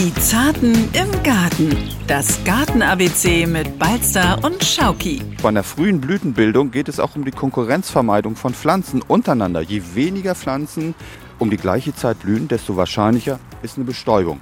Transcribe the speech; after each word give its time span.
Die 0.00 0.14
Zarten 0.14 0.72
im 0.94 1.22
Garten. 1.22 1.76
Das 2.06 2.42
Garten-ABC 2.44 3.44
mit 3.44 3.78
Balster 3.78 4.42
und 4.42 4.64
Schauki. 4.64 5.20
Bei 5.42 5.50
einer 5.50 5.62
frühen 5.62 6.00
Blütenbildung 6.00 6.70
geht 6.70 6.88
es 6.88 6.98
auch 6.98 7.16
um 7.16 7.26
die 7.26 7.30
Konkurrenzvermeidung 7.32 8.34
von 8.34 8.54
Pflanzen 8.54 9.02
untereinander. 9.02 9.60
Je 9.60 9.82
weniger 9.92 10.34
Pflanzen 10.34 10.94
um 11.38 11.50
die 11.50 11.58
gleiche 11.58 11.94
Zeit 11.94 12.20
blühen, 12.20 12.48
desto 12.48 12.78
wahrscheinlicher 12.78 13.40
ist 13.60 13.76
eine 13.76 13.84
Bestäubung. 13.84 14.40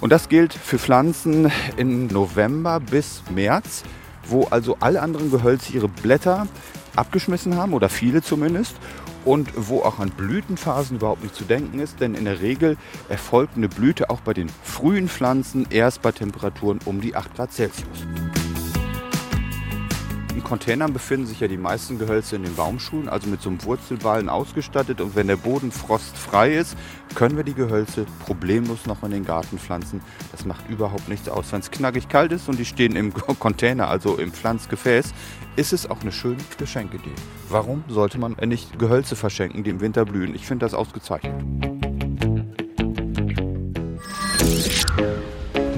Und 0.00 0.12
das 0.12 0.28
gilt 0.28 0.54
für 0.54 0.78
Pflanzen 0.78 1.50
in 1.76 2.06
November 2.06 2.78
bis 2.78 3.24
März, 3.34 3.82
wo 4.28 4.44
also 4.44 4.76
alle 4.78 5.02
anderen 5.02 5.32
Gehölze 5.32 5.72
ihre 5.72 5.88
Blätter 5.88 6.46
abgeschmissen 6.94 7.56
haben 7.56 7.74
oder 7.74 7.88
viele 7.88 8.22
zumindest 8.22 8.76
und 9.24 9.50
wo 9.56 9.80
auch 9.82 9.98
an 9.98 10.10
Blütenphasen 10.10 10.96
überhaupt 10.96 11.22
nicht 11.22 11.34
zu 11.34 11.44
denken 11.44 11.78
ist, 11.78 12.00
denn 12.00 12.14
in 12.14 12.24
der 12.24 12.40
Regel 12.40 12.76
erfolgt 13.08 13.56
eine 13.56 13.68
Blüte 13.68 14.10
auch 14.10 14.20
bei 14.20 14.34
den 14.34 14.48
frühen 14.62 15.08
Pflanzen 15.08 15.66
erst 15.70 16.02
bei 16.02 16.12
Temperaturen 16.12 16.80
um 16.84 17.00
die 17.00 17.16
8 17.16 17.34
Grad 17.34 17.52
Celsius. 17.52 18.06
In 20.40 20.44
Containern 20.44 20.94
befinden 20.94 21.26
sich 21.26 21.40
ja 21.40 21.48
die 21.48 21.58
meisten 21.58 21.98
Gehölze 21.98 22.34
in 22.34 22.44
den 22.44 22.54
Baumschulen, 22.54 23.10
also 23.10 23.28
mit 23.28 23.42
so 23.42 23.50
einem 23.50 23.62
Wurzelballen 23.62 24.30
ausgestattet. 24.30 25.02
Und 25.02 25.14
wenn 25.14 25.26
der 25.26 25.36
Boden 25.36 25.70
frostfrei 25.70 26.54
ist, 26.54 26.78
können 27.14 27.36
wir 27.36 27.44
die 27.44 27.52
Gehölze 27.52 28.06
problemlos 28.24 28.86
noch 28.86 29.02
in 29.02 29.10
den 29.10 29.26
Garten 29.26 29.58
pflanzen. 29.58 30.00
Das 30.32 30.46
macht 30.46 30.66
überhaupt 30.70 31.10
nichts 31.10 31.28
aus. 31.28 31.52
Wenn 31.52 31.60
es 31.60 31.70
knackig 31.70 32.08
kalt 32.08 32.32
ist 32.32 32.48
und 32.48 32.58
die 32.58 32.64
stehen 32.64 32.96
im 32.96 33.12
Container, 33.12 33.88
also 33.88 34.16
im 34.16 34.32
Pflanzgefäß, 34.32 35.12
ist 35.56 35.74
es 35.74 35.90
auch 35.90 36.00
eine 36.00 36.10
schöne 36.10 36.38
Geschenkidee. 36.56 37.12
Warum 37.50 37.84
sollte 37.88 38.18
man 38.18 38.34
nicht 38.46 38.78
Gehölze 38.78 39.16
verschenken, 39.16 39.62
die 39.62 39.70
im 39.70 39.82
Winter 39.82 40.06
blühen? 40.06 40.34
Ich 40.34 40.46
finde 40.46 40.64
das 40.64 40.72
ausgezeichnet. 40.72 41.34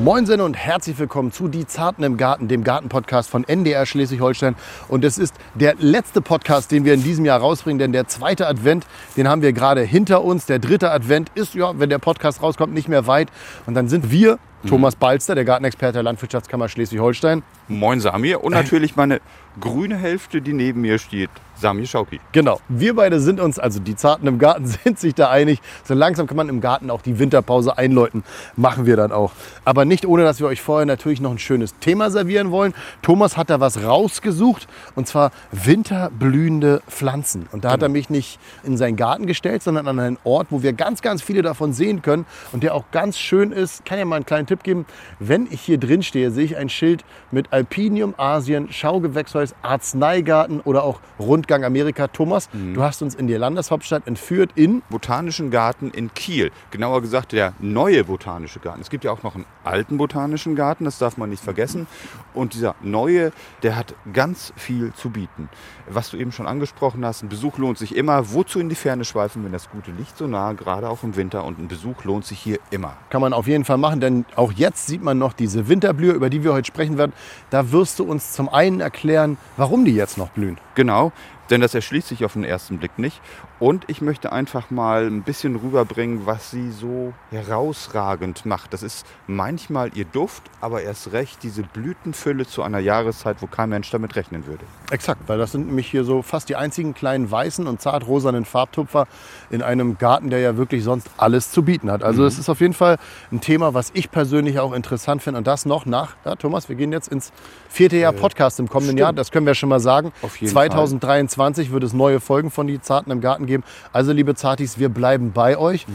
Moinsen 0.02 0.40
und 0.40 0.56
herzlich 0.56 0.98
willkommen 0.98 1.30
zu 1.30 1.46
Die 1.46 1.64
Zarten 1.64 2.02
im 2.02 2.16
Garten, 2.16 2.48
dem 2.48 2.64
Gartenpodcast 2.64 3.30
von 3.30 3.44
NDR 3.44 3.86
Schleswig-Holstein. 3.86 4.56
Und 4.88 5.04
es 5.04 5.16
ist 5.16 5.32
der 5.54 5.76
letzte 5.78 6.20
Podcast, 6.20 6.72
den 6.72 6.84
wir 6.84 6.94
in 6.94 7.04
diesem 7.04 7.24
Jahr 7.24 7.38
rausbringen, 7.38 7.78
denn 7.78 7.92
der 7.92 8.08
zweite 8.08 8.48
Advent, 8.48 8.84
den 9.16 9.28
haben 9.28 9.42
wir 9.42 9.52
gerade 9.52 9.82
hinter 9.82 10.24
uns. 10.24 10.46
Der 10.46 10.58
dritte 10.58 10.90
Advent 10.90 11.30
ist, 11.36 11.54
ja, 11.54 11.78
wenn 11.78 11.88
der 11.88 12.00
Podcast 12.00 12.42
rauskommt, 12.42 12.74
nicht 12.74 12.88
mehr 12.88 13.06
weit. 13.06 13.28
Und 13.66 13.74
dann 13.74 13.86
sind 13.86 14.10
wir, 14.10 14.40
Thomas 14.68 14.94
Balster, 14.94 15.34
der 15.34 15.44
Gartenexperte 15.44 15.94
der 15.94 16.02
Landwirtschaftskammer 16.04 16.68
Schleswig-Holstein. 16.68 17.42
Moin 17.68 18.00
Samir 18.00 18.44
und 18.44 18.52
natürlich 18.52 18.96
meine 18.96 19.20
grüne 19.60 19.96
Hälfte, 19.96 20.40
die 20.40 20.52
neben 20.52 20.80
mir 20.80 20.98
steht, 20.98 21.30
Samir 21.56 21.86
Schauki. 21.86 22.20
Genau. 22.32 22.60
Wir 22.68 22.96
beide 22.96 23.20
sind 23.20 23.38
uns, 23.38 23.58
also 23.58 23.78
die 23.78 23.94
Zarten 23.94 24.26
im 24.26 24.38
Garten, 24.38 24.66
sind 24.84 24.98
sich 24.98 25.14
da 25.14 25.30
einig. 25.30 25.60
So 25.84 25.94
langsam 25.94 26.26
kann 26.26 26.36
man 26.36 26.48
im 26.48 26.60
Garten 26.60 26.90
auch 26.90 27.02
die 27.02 27.18
Winterpause 27.18 27.76
einläuten. 27.78 28.24
Machen 28.56 28.86
wir 28.86 28.96
dann 28.96 29.12
auch. 29.12 29.32
Aber 29.64 29.84
nicht 29.84 30.06
ohne, 30.06 30.24
dass 30.24 30.40
wir 30.40 30.46
euch 30.46 30.60
vorher 30.60 30.86
natürlich 30.86 31.20
noch 31.20 31.30
ein 31.30 31.38
schönes 31.38 31.78
Thema 31.78 32.10
servieren 32.10 32.50
wollen. 32.50 32.74
Thomas 33.02 33.36
hat 33.36 33.50
da 33.50 33.60
was 33.60 33.82
rausgesucht 33.84 34.66
und 34.94 35.06
zwar 35.06 35.30
winterblühende 35.52 36.82
Pflanzen. 36.88 37.48
Und 37.52 37.64
da 37.64 37.70
hat 37.72 37.82
er 37.82 37.88
mich 37.88 38.10
nicht 38.10 38.38
in 38.64 38.76
seinen 38.76 38.96
Garten 38.96 39.26
gestellt, 39.26 39.62
sondern 39.62 39.86
an 39.86 39.98
einen 39.98 40.18
Ort, 40.24 40.48
wo 40.50 40.62
wir 40.62 40.72
ganz, 40.72 41.02
ganz 41.02 41.22
viele 41.22 41.42
davon 41.42 41.72
sehen 41.72 42.02
können 42.02 42.26
und 42.52 42.62
der 42.62 42.74
auch 42.74 42.84
ganz 42.90 43.18
schön 43.18 43.52
ist. 43.52 43.84
Kann 43.84 43.98
ja 43.98 44.04
mal 44.04 44.16
einen 44.16 44.26
kleinen 44.26 44.46
Tipp 44.46 44.51
geben. 44.60 44.86
Wenn 45.18 45.46
ich 45.50 45.60
hier 45.60 45.78
drin 45.78 46.02
stehe, 46.02 46.30
sehe 46.30 46.44
ich 46.44 46.56
ein 46.56 46.68
Schild 46.68 47.04
mit 47.30 47.52
Alpinium 47.52 48.14
Asien, 48.16 48.70
Schaugewächshaus, 48.72 49.54
Arzneigarten 49.62 50.60
oder 50.60 50.84
auch 50.84 51.00
Rundgang 51.18 51.64
Amerika. 51.64 52.08
Thomas, 52.08 52.48
du 52.52 52.82
hast 52.82 53.02
uns 53.02 53.14
in 53.14 53.26
die 53.26 53.34
Landeshauptstadt 53.34 54.06
entführt 54.06 54.50
in 54.54 54.82
Botanischen 54.90 55.50
Garten 55.50 55.90
in 55.90 56.12
Kiel. 56.14 56.50
Genauer 56.70 57.00
gesagt 57.02 57.32
der 57.32 57.54
neue 57.58 58.04
Botanische 58.04 58.60
Garten. 58.60 58.80
Es 58.80 58.90
gibt 58.90 59.04
ja 59.04 59.10
auch 59.12 59.22
noch 59.22 59.34
einen 59.34 59.46
alten 59.64 59.96
Botanischen 59.96 60.54
Garten, 60.54 60.84
das 60.84 60.98
darf 60.98 61.16
man 61.16 61.30
nicht 61.30 61.42
vergessen. 61.42 61.86
Und 62.34 62.54
dieser 62.54 62.74
neue, 62.82 63.32
der 63.62 63.76
hat 63.76 63.94
ganz 64.12 64.52
viel 64.56 64.92
zu 64.94 65.10
bieten. 65.10 65.48
Was 65.88 66.10
du 66.10 66.16
eben 66.16 66.32
schon 66.32 66.46
angesprochen 66.46 67.04
hast, 67.04 67.22
ein 67.22 67.28
Besuch 67.28 67.58
lohnt 67.58 67.78
sich 67.78 67.96
immer. 67.96 68.32
Wozu 68.32 68.60
in 68.60 68.68
die 68.68 68.74
Ferne 68.74 69.04
schweifen, 69.04 69.44
wenn 69.44 69.52
das 69.52 69.70
gute 69.70 69.90
Licht 69.90 70.16
so 70.16 70.26
nah, 70.26 70.52
gerade 70.52 70.88
auch 70.88 71.02
im 71.02 71.16
Winter. 71.16 71.44
Und 71.44 71.58
ein 71.58 71.68
Besuch 71.68 72.04
lohnt 72.04 72.24
sich 72.24 72.38
hier 72.38 72.58
immer. 72.70 72.96
kann 73.10 73.20
man 73.20 73.32
auf 73.32 73.46
jeden 73.46 73.64
Fall 73.64 73.78
machen, 73.78 74.00
denn 74.00 74.24
auch 74.42 74.52
jetzt 74.52 74.88
sieht 74.88 75.02
man 75.02 75.18
noch 75.18 75.34
diese 75.34 75.68
Winterblühe, 75.68 76.12
über 76.12 76.28
die 76.28 76.42
wir 76.42 76.52
heute 76.52 76.66
sprechen 76.66 76.98
werden. 76.98 77.12
Da 77.50 77.70
wirst 77.70 78.00
du 78.00 78.04
uns 78.04 78.32
zum 78.32 78.48
einen 78.48 78.80
erklären, 78.80 79.38
warum 79.56 79.84
die 79.84 79.94
jetzt 79.94 80.18
noch 80.18 80.30
blühen. 80.30 80.58
Genau, 80.74 81.12
denn 81.50 81.60
das 81.60 81.74
erschließt 81.74 82.08
sich 82.08 82.24
auf 82.24 82.34
den 82.34 82.44
ersten 82.44 82.78
Blick 82.78 82.98
nicht. 82.98 83.20
Und 83.58 83.84
ich 83.88 84.00
möchte 84.00 84.32
einfach 84.32 84.70
mal 84.70 85.06
ein 85.06 85.22
bisschen 85.22 85.56
rüberbringen, 85.56 86.26
was 86.26 86.50
sie 86.50 86.70
so 86.70 87.12
herausragend 87.30 88.46
macht. 88.46 88.72
Das 88.72 88.82
ist 88.82 89.06
manchmal 89.26 89.90
ihr 89.94 90.04
Duft, 90.04 90.42
aber 90.60 90.82
erst 90.82 91.12
recht 91.12 91.42
diese 91.42 91.62
Blütenfülle 91.62 92.46
zu 92.46 92.62
einer 92.62 92.78
Jahreszeit, 92.78 93.36
wo 93.40 93.46
kein 93.46 93.68
Mensch 93.68 93.90
damit 93.90 94.16
rechnen 94.16 94.46
würde. 94.46 94.64
Exakt, 94.90 95.22
weil 95.26 95.38
das 95.38 95.52
sind 95.52 95.66
nämlich 95.66 95.90
hier 95.90 96.04
so 96.04 96.22
fast 96.22 96.48
die 96.48 96.56
einzigen 96.56 96.94
kleinen 96.94 97.30
weißen 97.30 97.66
und 97.66 97.80
zart 97.80 98.06
rosanen 98.06 98.44
Farbtupfer 98.44 99.06
in 99.50 99.62
einem 99.62 99.98
Garten, 99.98 100.30
der 100.30 100.40
ja 100.40 100.56
wirklich 100.56 100.84
sonst 100.84 101.10
alles 101.16 101.50
zu 101.52 101.62
bieten 101.62 101.90
hat. 101.90 102.02
Also 102.02 102.24
es 102.24 102.38
ist 102.38 102.48
auf 102.48 102.60
jeden 102.60 102.74
Fall 102.74 102.98
ein 103.30 103.40
Thema, 103.40 103.74
was 103.74 103.90
ich 103.94 104.10
persönlich 104.10 104.58
auch 104.58 104.72
interessant 104.72 105.22
finde 105.22 105.38
und 105.38 105.46
das 105.46 105.66
noch 105.66 105.86
nach, 105.86 106.16
ja, 106.24 106.34
Thomas, 106.36 106.68
wir 106.68 106.76
gehen 106.76 106.92
jetzt 106.92 107.08
ins 107.08 107.32
vierte 107.68 107.96
Jahr 107.96 108.12
Podcast 108.12 108.58
im 108.58 108.68
kommenden 108.68 108.96
stimmt. 108.96 109.00
Jahr, 109.00 109.12
das 109.12 109.30
können 109.30 109.46
wir 109.46 109.54
schon 109.54 109.68
mal 109.68 109.80
sagen. 109.80 110.12
Auf 110.22 110.36
jeden 110.36 110.52
2023 110.52 111.31
wird 111.70 111.82
es 111.82 111.92
neue 111.92 112.20
Folgen 112.20 112.50
von 112.50 112.66
Die 112.66 112.80
Zarten 112.80 113.10
im 113.10 113.20
Garten 113.20 113.46
geben. 113.46 113.64
Also 113.92 114.12
liebe 114.12 114.34
Zartis, 114.34 114.78
wir 114.78 114.88
bleiben 114.88 115.32
bei 115.32 115.56
euch. 115.56 115.86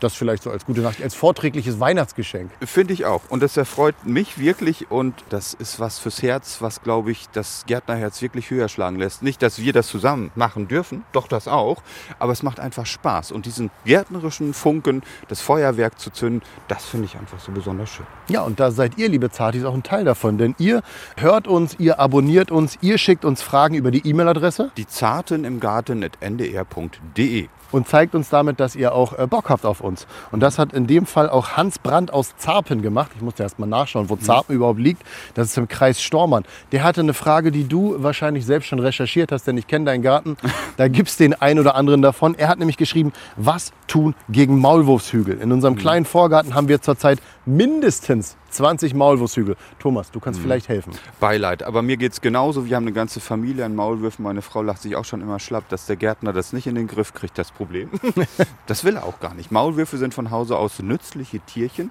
Das 0.00 0.14
vielleicht 0.14 0.42
so 0.42 0.50
als 0.50 0.66
gute 0.66 0.80
Nacht, 0.80 1.02
als 1.02 1.14
vorträgliches 1.14 1.80
Weihnachtsgeschenk. 1.80 2.50
Finde 2.64 2.92
ich 2.92 3.06
auch. 3.06 3.22
Und 3.28 3.42
das 3.42 3.56
erfreut 3.56 3.94
mich 4.04 4.38
wirklich. 4.38 4.90
Und 4.90 5.14
das 5.30 5.54
ist 5.54 5.80
was 5.80 5.98
fürs 5.98 6.22
Herz, 6.22 6.58
was, 6.60 6.82
glaube 6.82 7.10
ich, 7.10 7.28
das 7.32 7.64
Gärtnerherz 7.66 8.20
wirklich 8.20 8.50
höher 8.50 8.68
schlagen 8.68 8.98
lässt. 8.98 9.22
Nicht, 9.22 9.42
dass 9.42 9.58
wir 9.58 9.72
das 9.72 9.86
zusammen 9.88 10.30
machen 10.34 10.68
dürfen, 10.68 11.04
doch 11.12 11.28
das 11.28 11.48
auch. 11.48 11.82
Aber 12.18 12.32
es 12.32 12.42
macht 12.42 12.60
einfach 12.60 12.86
Spaß. 12.86 13.32
Und 13.32 13.46
diesen 13.46 13.70
gärtnerischen 13.84 14.52
Funken, 14.52 15.02
das 15.28 15.40
Feuerwerk 15.40 15.98
zu 15.98 16.10
zünden, 16.10 16.42
das 16.68 16.84
finde 16.84 17.06
ich 17.06 17.16
einfach 17.16 17.40
so 17.40 17.52
besonders 17.52 17.90
schön. 17.90 18.06
Ja, 18.28 18.42
und 18.42 18.60
da 18.60 18.70
seid 18.70 18.98
ihr, 18.98 19.08
liebe 19.08 19.30
Zartis, 19.30 19.64
auch 19.64 19.74
ein 19.74 19.82
Teil 19.82 20.04
davon. 20.04 20.38
Denn 20.38 20.54
ihr 20.58 20.82
hört 21.16 21.48
uns, 21.48 21.76
ihr 21.78 21.98
abonniert 22.00 22.50
uns, 22.50 22.78
ihr 22.80 22.98
schickt 22.98 23.24
uns 23.24 23.42
Fragen 23.42 23.74
über 23.74 23.90
die 23.90 24.06
E-Mail-Adresse 24.06 24.72
Die 24.76 24.86
Zarten 24.86 25.44
im 25.44 25.60
Garten 25.60 26.04
at 26.04 26.18
ndr.de. 26.20 27.48
und 27.72 27.88
zeigt 27.88 28.14
uns 28.14 28.28
damit, 28.28 28.60
dass 28.60 28.76
ihr 28.76 28.94
auch 28.94 29.18
äh, 29.18 29.26
Bock 29.26 29.48
habt 29.50 29.64
auf 29.64 29.80
uns. 29.80 30.06
Und 30.30 30.40
das 30.40 30.58
hat 30.58 30.72
in 30.72 30.86
dem 30.86 31.06
Fall 31.06 31.28
auch 31.28 31.56
Hans 31.56 31.78
Brandt 31.78 32.12
aus 32.12 32.36
Zarpen 32.36 32.82
gemacht. 32.82 33.10
Ich 33.14 33.22
musste 33.22 33.42
erst 33.42 33.58
mal 33.58 33.66
nachschauen, 33.66 34.08
wo 34.08 34.16
Zarpen 34.16 34.54
überhaupt 34.54 34.80
liegt. 34.80 35.02
Das 35.34 35.48
ist 35.48 35.58
im 35.58 35.68
Kreis 35.68 36.00
Stormann. 36.00 36.44
Der 36.72 36.84
hatte 36.84 37.00
eine 37.00 37.14
Frage, 37.14 37.50
die 37.50 37.68
du 37.68 38.02
wahrscheinlich 38.02 38.46
selbst 38.46 38.68
schon 38.68 38.78
recherchiert 38.78 39.32
hast, 39.32 39.46
denn 39.46 39.56
ich 39.58 39.66
kenne 39.66 39.86
deinen 39.86 40.02
Garten. 40.02 40.36
Da 40.76 40.88
gibt 40.88 41.08
es 41.08 41.16
den 41.16 41.32
ein 41.32 41.58
oder 41.58 41.74
anderen 41.74 42.02
davon. 42.02 42.34
Er 42.34 42.48
hat 42.48 42.58
nämlich 42.58 42.76
geschrieben, 42.76 43.12
was 43.36 43.72
tun 43.86 44.14
gegen 44.28 44.58
Maulwurfshügel. 44.58 45.40
In 45.40 45.50
unserem 45.50 45.76
kleinen 45.76 46.04
Vorgarten 46.04 46.54
haben 46.54 46.68
wir 46.68 46.82
zurzeit 46.82 47.18
mindestens 47.46 48.36
20 48.56 48.94
Maulwurfshügel. 48.94 49.56
Thomas, 49.78 50.10
du 50.10 50.20
kannst 50.20 50.40
vielleicht 50.40 50.68
helfen. 50.68 50.92
Beileid. 51.20 51.62
Aber 51.62 51.82
mir 51.82 51.96
geht 51.96 52.12
es 52.12 52.20
genauso. 52.20 52.66
Wir 52.66 52.76
haben 52.76 52.84
eine 52.84 52.92
ganze 52.92 53.20
Familie 53.20 53.64
an 53.64 53.74
Maulwürfen. 53.74 54.22
Meine 54.22 54.42
Frau 54.42 54.62
lacht 54.62 54.82
sich 54.82 54.96
auch 54.96 55.04
schon 55.04 55.20
immer 55.20 55.38
schlapp, 55.38 55.68
dass 55.68 55.86
der 55.86 55.96
Gärtner 55.96 56.32
das 56.32 56.52
nicht 56.52 56.66
in 56.66 56.74
den 56.74 56.86
Griff 56.86 57.12
kriegt, 57.12 57.38
das 57.38 57.52
Problem. 57.52 57.90
das 58.66 58.84
will 58.84 58.96
er 58.96 59.04
auch 59.04 59.20
gar 59.20 59.34
nicht. 59.34 59.52
Maulwürfe 59.52 59.98
sind 59.98 60.14
von 60.14 60.30
Hause 60.30 60.56
aus 60.56 60.80
nützliche 60.80 61.40
Tierchen, 61.40 61.90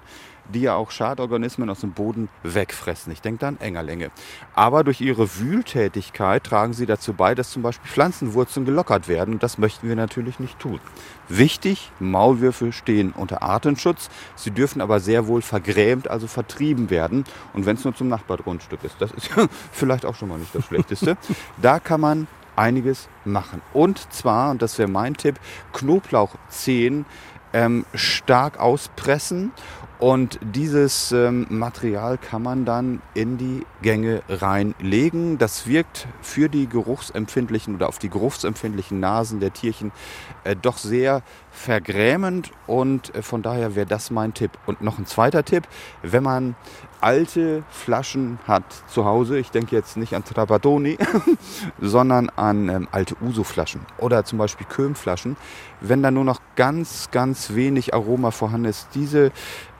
die 0.52 0.62
ja 0.62 0.74
auch 0.74 0.90
Schadorganismen 0.90 1.68
aus 1.70 1.80
dem 1.80 1.92
Boden 1.92 2.28
wegfressen. 2.42 3.12
Ich 3.12 3.20
denke 3.20 3.40
da 3.40 3.48
an 3.48 3.58
Engerlänge. 3.60 4.10
Aber 4.54 4.84
durch 4.84 5.00
ihre 5.00 5.38
Wühltätigkeit 5.38 6.44
tragen 6.44 6.72
sie 6.72 6.86
dazu 6.86 7.12
bei, 7.12 7.34
dass 7.34 7.50
zum 7.50 7.62
Beispiel 7.62 7.90
Pflanzenwurzeln 7.90 8.66
gelockert 8.66 9.08
werden. 9.08 9.34
Und 9.34 9.42
das 9.42 9.58
möchten 9.58 9.88
wir 9.88 9.96
natürlich 9.96 10.40
nicht 10.40 10.58
tun. 10.58 10.80
Wichtig, 11.28 11.90
Maulwürfe 11.98 12.72
stehen 12.72 13.12
unter 13.12 13.42
Artenschutz. 13.42 14.10
Sie 14.36 14.50
dürfen 14.50 14.80
aber 14.80 15.00
sehr 15.00 15.26
wohl 15.26 15.42
vergrämt, 15.42 16.08
also 16.08 16.26
vertrieben 16.26 16.90
werden. 16.90 17.24
Und 17.52 17.66
wenn 17.66 17.76
es 17.76 17.84
nur 17.84 17.94
zum 17.94 18.08
Nachbargrundstück 18.08 18.84
ist, 18.84 18.96
das 19.00 19.10
ist 19.12 19.30
vielleicht 19.72 20.04
auch 20.04 20.14
schon 20.14 20.28
mal 20.28 20.38
nicht 20.38 20.54
das 20.54 20.64
Schlechteste. 20.64 21.16
Da 21.60 21.78
kann 21.80 22.00
man 22.00 22.26
einiges 22.54 23.08
machen. 23.24 23.62
Und 23.72 24.12
zwar, 24.12 24.50
und 24.50 24.62
das 24.62 24.78
wäre 24.78 24.88
mein 24.88 25.14
Tipp, 25.14 25.38
Knoblauchzehen 25.72 27.06
ähm, 27.52 27.86
stark 27.94 28.58
auspressen. 28.58 29.52
Und 29.98 30.38
dieses 30.42 31.10
ähm, 31.12 31.46
Material 31.48 32.18
kann 32.18 32.42
man 32.42 32.66
dann 32.66 33.00
in 33.14 33.38
die 33.38 33.64
Gänge 33.80 34.22
reinlegen. 34.28 35.38
Das 35.38 35.66
wirkt 35.66 36.06
für 36.20 36.50
die 36.50 36.68
geruchsempfindlichen 36.68 37.74
oder 37.74 37.88
auf 37.88 37.98
die 37.98 38.10
geruchsempfindlichen 38.10 39.00
Nasen 39.00 39.40
der 39.40 39.54
Tierchen 39.54 39.92
äh, 40.44 40.54
doch 40.54 40.76
sehr 40.76 41.22
vergrämend 41.50 42.52
und 42.66 43.14
äh, 43.14 43.22
von 43.22 43.40
daher 43.40 43.74
wäre 43.74 43.86
das 43.86 44.10
mein 44.10 44.34
Tipp. 44.34 44.50
Und 44.66 44.82
noch 44.82 44.98
ein 44.98 45.06
zweiter 45.06 45.44
Tipp, 45.44 45.66
wenn 46.02 46.22
man 46.22 46.56
alte 47.00 47.62
Flaschen 47.70 48.38
hat 48.46 48.64
zu 48.88 49.04
Hause, 49.04 49.38
ich 49.38 49.50
denke 49.50 49.74
jetzt 49.74 49.96
nicht 49.96 50.14
an 50.14 50.24
Trapattoni, 50.24 50.98
sondern 51.80 52.30
an 52.30 52.68
ähm, 52.68 52.88
alte 52.92 53.16
Uso-Flaschen 53.20 53.80
oder 53.98 54.24
zum 54.24 54.38
Beispiel 54.38 54.66
Köhm-Flaschen, 54.66 55.36
wenn 55.80 56.02
da 56.02 56.10
nur 56.10 56.24
noch 56.24 56.40
ganz, 56.56 57.10
ganz 57.10 57.54
wenig 57.54 57.94
Aroma 57.94 58.30
vorhanden 58.30 58.68
ist, 58.68 58.88
diese 58.94 59.32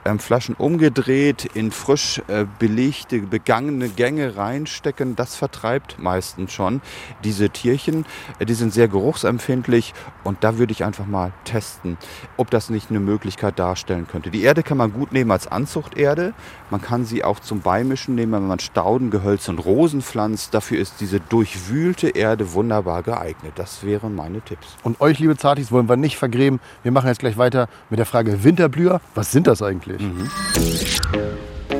ähm, 0.07 0.19
Flaschen 0.19 0.55
umgedreht, 0.55 1.49
in 1.53 1.71
frisch 1.71 2.21
äh, 2.27 2.45
belegte, 2.59 3.19
begangene 3.19 3.89
Gänge 3.89 4.37
reinstecken. 4.37 5.15
Das 5.17 5.35
vertreibt 5.35 5.99
meistens 5.99 6.53
schon 6.53 6.81
diese 7.25 7.49
Tierchen. 7.49 8.05
Äh, 8.39 8.45
die 8.45 8.53
sind 8.53 8.73
sehr 8.73 8.87
geruchsempfindlich 8.87 9.93
und 10.23 10.43
da 10.45 10.57
würde 10.57 10.71
ich 10.71 10.85
einfach 10.85 11.05
mal 11.05 11.33
testen, 11.43 11.97
ob 12.37 12.49
das 12.51 12.69
nicht 12.69 12.89
eine 12.89 13.01
Möglichkeit 13.01 13.59
darstellen 13.59 14.07
könnte. 14.07 14.29
Die 14.29 14.43
Erde 14.43 14.63
kann 14.63 14.77
man 14.77 14.93
gut 14.93 15.11
nehmen 15.11 15.31
als 15.31 15.47
Anzuchterde. 15.47 16.33
Man 16.69 16.81
kann 16.81 17.03
sie 17.03 17.16
auch 17.23 17.39
zum 17.39 17.61
Beimischen 17.61 18.15
nehmen, 18.15 18.33
wenn 18.33 18.47
man 18.47 18.59
Stauden, 18.59 19.11
Gehölze 19.11 19.51
und 19.51 19.59
Rosen 19.59 20.01
pflanzt. 20.01 20.53
Dafür 20.53 20.79
ist 20.79 20.95
diese 20.99 21.19
durchwühlte 21.19 22.09
Erde 22.09 22.53
wunderbar 22.53 23.03
geeignet. 23.03 23.53
Das 23.55 23.83
wären 23.83 24.15
meine 24.15 24.41
Tipps. 24.41 24.67
Und 24.83 25.01
euch, 25.01 25.19
liebe 25.19 25.37
Zartis, 25.37 25.71
wollen 25.71 25.89
wir 25.89 25.97
nicht 25.97 26.17
vergräben. 26.17 26.59
Wir 26.83 26.91
machen 26.91 27.07
jetzt 27.07 27.19
gleich 27.19 27.37
weiter 27.37 27.67
mit 27.89 27.99
der 27.99 28.05
Frage 28.05 28.43
Winterblüher. 28.43 29.01
Was 29.15 29.31
sind 29.31 29.47
das 29.47 29.61
eigentlich? 29.61 30.01
Mhm. 30.01 30.29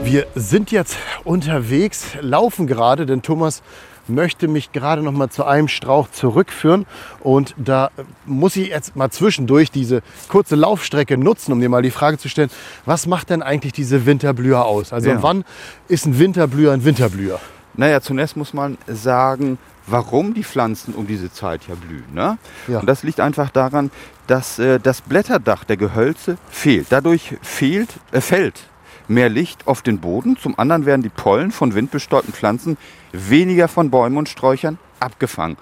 Wir 0.04 0.26
sind 0.36 0.72
jetzt 0.72 0.98
unterwegs, 1.26 2.12
laufen 2.22 2.66
gerade, 2.66 3.06
denn 3.06 3.22
Thomas 3.22 3.62
möchte 4.10 4.48
mich 4.48 4.72
gerade 4.72 5.02
noch 5.02 5.12
mal 5.12 5.30
zu 5.30 5.44
einem 5.46 5.68
Strauch 5.68 6.10
zurückführen 6.12 6.86
und 7.20 7.54
da 7.58 7.90
muss 8.26 8.56
ich 8.56 8.70
jetzt 8.70 8.96
mal 8.96 9.10
zwischendurch 9.10 9.72
diese 9.72 10.02
kurze 10.30 10.56
Laufstrecke 10.56 11.18
nutzen, 11.18 11.52
um 11.52 11.60
dir 11.60 11.70
mal 11.70 11.82
die 11.82 11.92
Frage 11.92 12.18
zu 12.18 12.30
stellen, 12.30 12.50
was 12.86 13.08
macht 13.08 13.30
denn 13.30 13.42
eigentlich 13.42 13.74
diese 13.74 14.06
Winterblüher 14.06 14.66
aus? 14.66 14.94
Also 14.94 15.10
Ja. 15.10 15.24
wann 15.24 15.44
ist 15.88 16.06
ein 16.06 16.20
Winterblüher 16.20 16.74
ein 16.74 16.84
Winterblüher? 16.84 17.40
Naja, 17.76 18.02
zunächst 18.02 18.36
muss 18.36 18.54
man 18.54 18.78
sagen, 18.88 19.60
warum 19.86 20.34
die 20.34 20.44
Pflanzen 20.44 20.94
um 20.96 21.06
diese 21.08 21.32
Zeit 21.32 21.62
ja 21.68 21.76
blühen. 21.76 22.04
Ne? 22.14 22.38
Ja. 22.68 22.80
Und 22.80 22.88
das 22.88 23.04
liegt 23.04 23.20
einfach 23.20 23.50
daran, 23.52 23.92
dass 24.26 24.60
äh, 24.60 24.80
das 24.80 25.02
Blätterdach 25.02 25.64
der 25.64 25.78
Gehölze 25.78 26.38
fehlt. 26.50 26.88
Dadurch 26.90 27.36
fehlt, 27.42 27.90
äh, 28.12 28.20
fällt 28.20 28.64
mehr 29.08 29.30
Licht 29.30 29.68
auf 29.68 29.82
den 29.82 30.00
Boden. 30.00 30.38
Zum 30.38 30.58
anderen 30.60 30.86
werden 30.86 31.02
die 31.02 31.10
Pollen 31.10 31.52
von 31.52 31.74
windbestäubten 31.74 32.34
Pflanzen 32.34 32.78
weniger 33.12 33.68
von 33.68 33.90
Bäumen 33.90 34.18
und 34.18 34.30
Sträuchern 34.30 34.78
abgefangen. 35.00 35.58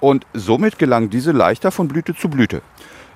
Und 0.00 0.26
somit 0.32 0.78
gelangen 0.78 1.10
diese 1.10 1.32
leichter 1.32 1.70
von 1.70 1.88
Blüte 1.88 2.14
zu 2.14 2.28
Blüte. 2.28 2.62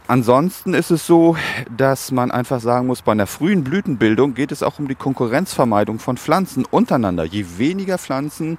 Ansonsten 0.06 0.74
ist 0.74 0.90
es 0.90 1.06
so, 1.06 1.34
dass 1.74 2.12
man 2.12 2.30
einfach 2.30 2.60
sagen 2.60 2.88
muss, 2.88 3.00
bei 3.00 3.12
einer 3.12 3.26
frühen 3.26 3.64
Blütenbildung 3.64 4.34
geht 4.34 4.52
es 4.52 4.62
auch 4.62 4.78
um 4.78 4.86
die 4.86 4.94
Konkurrenzvermeidung 4.94 5.98
von 5.98 6.18
Pflanzen 6.18 6.66
untereinander. 6.66 7.24
Je 7.24 7.46
weniger 7.56 7.96
Pflanzen 7.96 8.58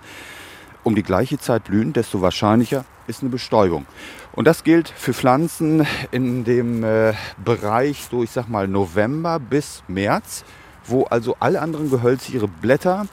um 0.84 0.96
die 0.96 1.04
gleiche 1.04 1.38
Zeit 1.38 1.66
blühen, 1.66 1.94
desto 1.94 2.22
wahrscheinlicher 2.22 2.84
ist 3.06 3.22
eine 3.22 3.30
Bestäubung. 3.30 3.86
Und 4.34 4.48
das 4.48 4.64
gilt 4.64 4.90
für 4.90 5.14
Pflanzen 5.14 5.86
in 6.10 6.46
dem 6.46 6.84
äh, 6.84 7.14
Bereich, 7.44 8.08
so 8.10 8.24
ich 8.24 8.32
sag 8.32 8.50
mal 8.50 8.68
November 8.68 9.40
bis 9.40 9.84
März, 9.88 10.44
wo 10.88 11.04
also 11.04 11.36
alle 11.40 11.62
anderen 11.62 11.90
Gehölze 11.90 12.32
ihre 12.32 12.48
Blätter 12.48 13.06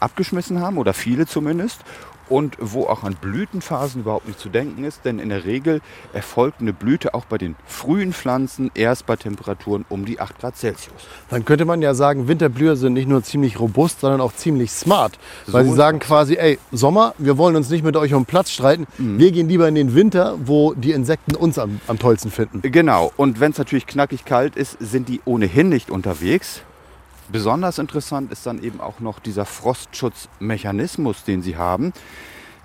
abgeschmissen 0.00 0.60
haben 0.60 0.78
oder 0.78 0.94
viele 0.94 1.26
zumindest 1.26 1.80
und 2.30 2.56
wo 2.60 2.84
auch 2.84 3.02
an 3.02 3.16
Blütenphasen 3.20 4.02
überhaupt 4.02 4.28
nicht 4.28 4.38
zu 4.38 4.48
denken 4.48 4.84
ist, 4.84 5.04
denn 5.04 5.18
in 5.18 5.28
der 5.28 5.44
Regel 5.44 5.80
erfolgt 6.12 6.60
eine 6.60 6.72
Blüte 6.72 7.12
auch 7.12 7.24
bei 7.24 7.36
den 7.36 7.56
frühen 7.66 8.12
Pflanzen 8.12 8.70
erst 8.74 9.04
bei 9.06 9.16
Temperaturen 9.16 9.84
um 9.88 10.04
die 10.04 10.20
8 10.20 10.38
Grad 10.38 10.56
Celsius. 10.56 10.94
Dann 11.28 11.44
könnte 11.44 11.64
man 11.64 11.82
ja 11.82 11.92
sagen, 11.92 12.28
Winterblüher 12.28 12.76
sind 12.76 12.92
nicht 12.94 13.08
nur 13.08 13.22
ziemlich 13.22 13.58
robust, 13.58 14.00
sondern 14.00 14.20
auch 14.20 14.32
ziemlich 14.32 14.70
smart. 14.70 15.18
Weil 15.48 15.64
So 15.64 15.72
sie 15.72 15.76
sagen 15.76 15.98
quasi, 15.98 16.36
ey, 16.36 16.58
Sommer, 16.70 17.14
wir 17.18 17.36
wollen 17.36 17.56
uns 17.56 17.68
nicht 17.68 17.84
mit 17.84 17.96
euch 17.96 18.14
um 18.14 18.24
Platz 18.24 18.50
streiten. 18.50 18.86
Mhm. 18.98 19.18
Wir 19.18 19.32
gehen 19.32 19.48
lieber 19.48 19.66
in 19.66 19.74
den 19.74 19.94
Winter, 19.94 20.38
wo 20.44 20.74
die 20.74 20.92
Insekten 20.92 21.34
uns 21.34 21.58
am, 21.58 21.80
am 21.88 21.98
tollsten 21.98 22.30
finden. 22.30 22.62
Genau, 22.62 23.10
und 23.16 23.40
wenn 23.40 23.50
es 23.50 23.58
natürlich 23.58 23.88
knackig 23.88 24.24
kalt 24.24 24.54
ist, 24.54 24.76
sind 24.78 25.08
die 25.08 25.20
ohnehin 25.24 25.68
nicht 25.68 25.90
unterwegs. 25.90 26.62
Besonders 27.32 27.78
interessant 27.78 28.32
ist 28.32 28.46
dann 28.46 28.62
eben 28.62 28.80
auch 28.80 29.00
noch 29.00 29.20
dieser 29.20 29.44
Frostschutzmechanismus, 29.44 31.24
den 31.24 31.42
sie 31.42 31.56
haben. 31.56 31.92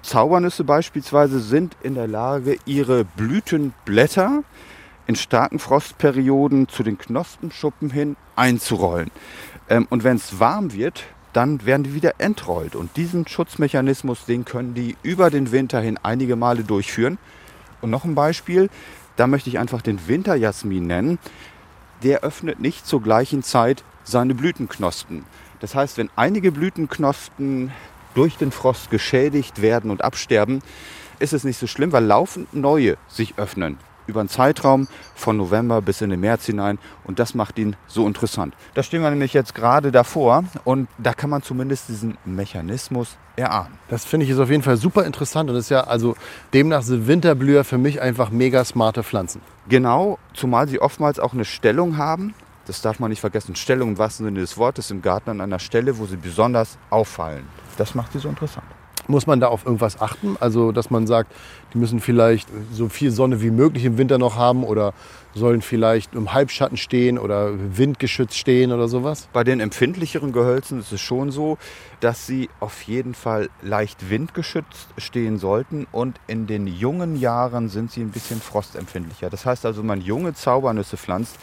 Zaubernüsse 0.02 0.64
beispielsweise 0.64 1.40
sind 1.40 1.76
in 1.84 1.96
der 1.96 2.08
Lage, 2.08 2.58
ihre 2.66 3.06
Blütenblätter 3.06 4.44
in 5.08 5.16
starken 5.16 5.60
Frostperioden 5.60 6.68
zu 6.68 6.84
den 6.84 6.98
Knospenschuppen 6.98 7.90
hin 7.92 8.16
einzurollen. 8.36 9.12
Ähm, 9.70 9.88
und 9.90 10.04
wenn 10.04 10.18
es 10.18 10.40
warm 10.40 10.74
wird, 10.74 11.04
dann 11.34 11.66
werden 11.66 11.84
die 11.84 11.94
wieder 11.94 12.14
entrollt. 12.20 12.76
Und 12.76 12.96
diesen 12.98 13.28
Schutzmechanismus, 13.28 14.26
den 14.26 14.46
können 14.46 14.74
die 14.74 14.96
über 15.04 15.30
den 15.30 15.52
Winter 15.52 15.82
hin 15.82 16.00
einige 16.02 16.36
Male 16.36 16.64
durchführen. 16.64 17.18
Und 17.82 17.90
noch 17.90 18.06
ein 18.06 18.16
Beispiel, 18.16 18.70
da 19.16 19.28
möchte 19.28 19.50
ich 19.50 19.60
einfach 19.60 19.82
den 19.82 20.08
Winterjasmin 20.08 20.88
nennen. 20.88 21.20
Der 22.04 22.22
öffnet 22.22 22.60
nicht 22.60 22.88
zur 22.88 23.02
gleichen 23.02 23.44
Zeit 23.44 23.84
seine 24.06 24.34
Blütenknospen. 24.34 25.26
Das 25.60 25.76
heißt, 25.76 25.98
wenn 25.98 26.10
einige 26.16 26.52
Blütenknospen 26.52 27.72
durch 28.14 28.38
den 28.38 28.52
Frost 28.52 28.90
geschädigt 28.90 29.62
werden 29.62 29.92
und 29.92 30.04
absterben, 30.04 30.62
ist 31.20 31.34
es 31.34 31.44
nicht 31.44 31.58
so 31.58 31.68
schlimm, 31.68 31.92
weil 31.92 32.06
laufend 32.06 32.54
neue 32.54 32.98
sich 33.08 33.38
öffnen. 33.38 33.78
Über 34.08 34.20
einen 34.20 34.30
Zeitraum 34.30 34.88
von 35.16 35.36
November 35.36 35.82
bis 35.82 36.02
in 36.02 36.12
den 36.12 36.20
März 36.20 36.46
hinein. 36.46 36.78
Und 37.06 37.18
das 37.18 37.34
macht 37.34 37.58
ihn 37.58 37.76
so 37.88 38.06
interessant. 38.06 38.54
Da 38.76 38.84
stehen 38.84 39.02
wir 39.02 39.10
nämlich 39.10 39.34
jetzt 39.34 39.56
gerade 39.56 39.92
davor 39.92 40.44
und 40.64 40.88
da 41.00 41.14
kann 41.14 41.32
man 41.32 41.42
zumindest 41.42 41.90
diesen 41.90 42.18
Mechanismus 42.24 43.18
erahnen. 43.36 43.80
Das 43.90 44.06
finde 44.06 44.26
ich 44.26 44.32
ist 44.32 44.40
auf 44.40 44.52
jeden 44.52 44.62
Fall 44.62 44.78
super 44.78 45.06
interessant 45.06 45.50
und 45.50 45.56
ist 45.56 45.70
ja 45.70 45.86
also 45.86 46.16
demnach 46.54 46.84
sind 46.84 47.08
Winterblüher 47.08 47.64
für 47.64 47.80
mich 47.80 48.00
einfach 48.00 48.30
mega 48.30 48.64
smarte 48.64 49.04
Pflanzen. 49.04 49.42
Genau, 49.68 50.20
zumal 50.34 50.68
sie 50.68 50.80
oftmals 50.80 51.20
auch 51.20 51.34
eine 51.34 51.46
Stellung 51.46 51.98
haben. 51.98 52.36
Das 52.66 52.82
darf 52.82 53.00
man 53.00 53.10
nicht 53.10 53.22
vergessen. 53.22 53.56
Stellung 53.56 53.90
im 53.90 53.98
wahrsten 53.98 54.26
Sinne 54.26 54.40
des 54.40 54.58
Wortes 54.58 54.92
im 54.92 55.02
Garten 55.02 55.30
an 55.30 55.42
einer 55.42 55.60
Stelle, 55.60 55.98
wo 55.98 56.06
sie 56.06 56.18
besonders 56.18 56.78
auffallen. 56.90 57.46
Das 57.78 57.96
macht 57.96 58.14
sie 58.14 58.20
so 58.20 58.30
interessant. 58.30 58.66
Muss 59.08 59.28
man 59.28 59.40
da 59.40 59.50
auf 59.50 59.66
irgendwas 59.66 60.02
achten? 60.02 60.36
Also, 60.40 60.72
dass 60.72 60.90
man 60.90 61.06
sagt, 61.06 61.32
die 61.74 61.78
müssen 61.78 62.00
vielleicht 62.00 62.50
so 62.72 62.90
viel 62.90 63.12
Sonne 63.12 63.40
wie 63.42 63.52
möglich 63.52 63.86
im 63.86 64.00
Winter 64.00 64.18
noch 64.18 64.36
haben 64.36 64.64
oder 64.64 64.94
sollen 65.36 65.62
vielleicht 65.62 66.16
im 66.16 66.34
Halbschatten 66.34 66.76
stehen 66.76 67.20
oder 67.20 67.52
windgeschützt 67.78 68.36
stehen 68.36 68.72
oder 68.72 68.88
sowas? 68.88 69.30
Bei 69.32 69.44
den 69.44 69.60
empfindlicheren 69.60 70.32
Gehölzen 70.32 70.80
ist 70.80 70.92
es 70.92 71.02
schon 71.02 71.30
so, 71.30 71.60
dass 72.00 72.26
sie 72.26 72.50
auf 72.60 72.82
jeden 72.84 73.14
Fall 73.14 73.50
leicht 73.62 74.10
windgeschützt 74.10 74.88
stehen 74.98 75.38
sollten 75.38 75.86
und 75.92 76.20
in 76.26 76.48
den 76.48 76.66
jungen 76.66 77.16
Jahren 77.16 77.70
sind 77.70 77.92
sie 77.92 78.02
ein 78.02 78.12
bisschen 78.12 78.42
frostempfindlicher. 78.42 79.30
Das 79.30 79.46
heißt 79.46 79.68
also, 79.68 79.82
wenn 79.82 79.88
man 79.88 80.02
junge 80.02 80.34
Zaubernüsse 80.34 80.98
pflanzt, 80.98 81.38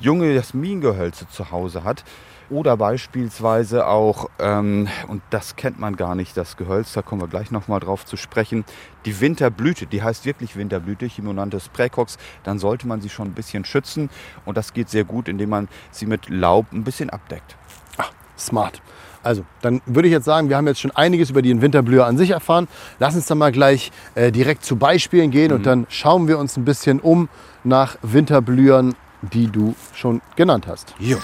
junge 0.00 0.32
Jasmingehölze 0.32 1.28
zu 1.28 1.50
Hause 1.50 1.84
hat 1.84 2.04
oder 2.50 2.76
beispielsweise 2.76 3.86
auch, 3.86 4.28
ähm, 4.40 4.88
und 5.06 5.22
das 5.30 5.54
kennt 5.54 5.78
man 5.78 5.96
gar 5.96 6.14
nicht, 6.14 6.36
das 6.36 6.56
Gehölz, 6.56 6.92
da 6.92 7.02
kommen 7.02 7.22
wir 7.22 7.28
gleich 7.28 7.52
nochmal 7.52 7.78
drauf 7.78 8.04
zu 8.04 8.16
sprechen, 8.16 8.64
die 9.04 9.20
Winterblüte, 9.20 9.86
die 9.86 10.02
heißt 10.02 10.26
wirklich 10.26 10.56
Winterblüte, 10.56 11.06
Chimonanthus 11.06 11.68
praecox, 11.68 12.18
dann 12.42 12.58
sollte 12.58 12.88
man 12.88 13.00
sie 13.00 13.08
schon 13.08 13.28
ein 13.28 13.34
bisschen 13.34 13.64
schützen 13.64 14.10
und 14.44 14.56
das 14.56 14.72
geht 14.72 14.88
sehr 14.88 15.04
gut, 15.04 15.28
indem 15.28 15.50
man 15.50 15.68
sie 15.92 16.06
mit 16.06 16.28
Laub 16.28 16.72
ein 16.72 16.82
bisschen 16.82 17.08
abdeckt. 17.10 17.56
Smart. 18.36 18.82
Also, 19.22 19.44
dann 19.60 19.82
würde 19.84 20.08
ich 20.08 20.12
jetzt 20.12 20.24
sagen, 20.24 20.48
wir 20.48 20.56
haben 20.56 20.66
jetzt 20.66 20.80
schon 20.80 20.92
einiges 20.92 21.28
über 21.28 21.42
die 21.42 21.60
Winterblüher 21.60 22.06
an 22.06 22.16
sich 22.16 22.30
erfahren. 22.30 22.68
Lass 22.98 23.14
uns 23.14 23.26
dann 23.26 23.36
mal 23.36 23.52
gleich 23.52 23.92
äh, 24.14 24.32
direkt 24.32 24.64
zu 24.64 24.76
Beispielen 24.76 25.30
gehen 25.30 25.52
und 25.52 25.66
dann 25.66 25.86
schauen 25.90 26.26
wir 26.26 26.38
uns 26.38 26.56
ein 26.56 26.64
bisschen 26.64 27.00
um 27.00 27.28
nach 27.62 27.98
Winterblühern, 28.00 28.94
die 29.22 29.46
du 29.48 29.74
schon 29.94 30.20
genannt 30.36 30.66
hast. 30.66 30.94
Jo. 30.98 31.18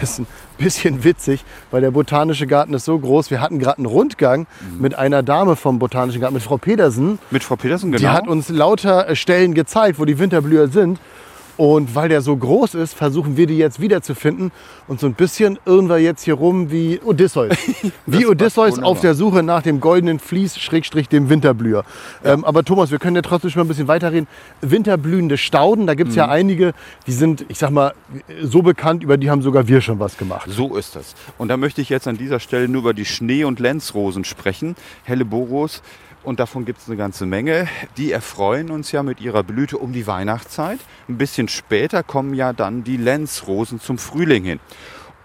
Das 0.00 0.02
ist 0.02 0.20
ein 0.20 0.26
bisschen 0.58 1.04
witzig, 1.04 1.44
weil 1.70 1.80
der 1.80 1.90
Botanische 1.90 2.46
Garten 2.46 2.74
ist 2.74 2.84
so 2.84 2.98
groß. 2.98 3.30
Wir 3.30 3.40
hatten 3.40 3.58
gerade 3.58 3.78
einen 3.78 3.86
Rundgang 3.86 4.46
mit 4.78 4.94
einer 4.96 5.22
Dame 5.22 5.56
vom 5.56 5.78
Botanischen 5.78 6.20
Garten, 6.20 6.34
mit 6.34 6.42
Frau 6.42 6.58
Pedersen. 6.58 7.18
Mit 7.30 7.44
Frau 7.44 7.56
Petersen, 7.56 7.92
genau. 7.92 8.00
Die 8.00 8.08
hat 8.08 8.28
uns 8.28 8.48
lauter 8.48 9.08
äh, 9.08 9.16
Stellen 9.16 9.54
gezeigt, 9.54 9.98
wo 9.98 10.04
die 10.04 10.18
Winterblüher 10.18 10.68
sind. 10.68 10.98
Und 11.58 11.94
weil 11.96 12.08
der 12.08 12.22
so 12.22 12.36
groß 12.36 12.74
ist, 12.74 12.94
versuchen 12.94 13.36
wir 13.36 13.48
die 13.48 13.58
jetzt 13.58 13.80
wiederzufinden. 13.80 14.52
Und 14.86 15.00
so 15.00 15.06
ein 15.08 15.14
bisschen 15.14 15.58
irren 15.66 15.88
wir 15.88 15.98
jetzt 15.98 16.22
hier 16.22 16.34
rum 16.34 16.70
wie 16.70 17.00
Odysseus. 17.04 17.52
wie 18.06 18.26
Odysseus 18.26 18.78
auf 18.78 19.00
der 19.00 19.14
Suche 19.14 19.42
nach 19.42 19.62
dem 19.62 19.80
goldenen 19.80 20.20
Vlies, 20.20 20.56
Schrägstrich 20.58 21.08
dem 21.08 21.28
Winterblüher. 21.28 21.84
Ähm, 22.24 22.44
aber 22.44 22.64
Thomas, 22.64 22.92
wir 22.92 23.00
können 23.00 23.16
ja 23.16 23.22
trotzdem 23.22 23.50
schon 23.50 23.58
mal 23.60 23.64
ein 23.64 23.68
bisschen 23.68 23.88
weiterreden. 23.88 24.28
Winterblühende 24.60 25.36
Stauden, 25.36 25.88
da 25.88 25.94
gibt 25.94 26.10
es 26.10 26.14
Mhm. 26.14 26.20
ja 26.20 26.28
einige, 26.28 26.74
die 27.08 27.12
sind, 27.12 27.44
ich 27.48 27.58
sag 27.58 27.70
mal, 27.70 27.92
so 28.40 28.62
bekannt, 28.62 29.02
über 29.02 29.16
die 29.16 29.28
haben 29.28 29.42
sogar 29.42 29.66
wir 29.66 29.80
schon 29.80 29.98
was 29.98 30.16
gemacht. 30.16 30.48
So 30.48 30.76
ist 30.76 30.94
das. 30.94 31.16
Und 31.38 31.48
da 31.48 31.56
möchte 31.56 31.80
ich 31.80 31.88
jetzt 31.88 32.06
an 32.06 32.16
dieser 32.16 32.38
Stelle 32.38 32.68
nur 32.68 32.82
über 32.82 32.94
die 32.94 33.04
Schnee- 33.04 33.42
und 33.42 33.58
Lenzrosen 33.58 34.22
sprechen. 34.24 34.76
Helleborus. 35.02 35.82
Und 36.28 36.40
davon 36.40 36.66
gibt 36.66 36.82
es 36.82 36.88
eine 36.88 36.98
ganze 36.98 37.24
Menge. 37.24 37.68
Die 37.96 38.12
erfreuen 38.12 38.70
uns 38.70 38.92
ja 38.92 39.02
mit 39.02 39.18
ihrer 39.18 39.42
Blüte 39.42 39.78
um 39.78 39.94
die 39.94 40.06
Weihnachtszeit. 40.06 40.78
Ein 41.08 41.16
bisschen 41.16 41.48
später 41.48 42.02
kommen 42.02 42.34
ja 42.34 42.52
dann 42.52 42.84
die 42.84 42.98
Lenzrosen 42.98 43.80
zum 43.80 43.96
Frühling 43.96 44.44
hin. 44.44 44.60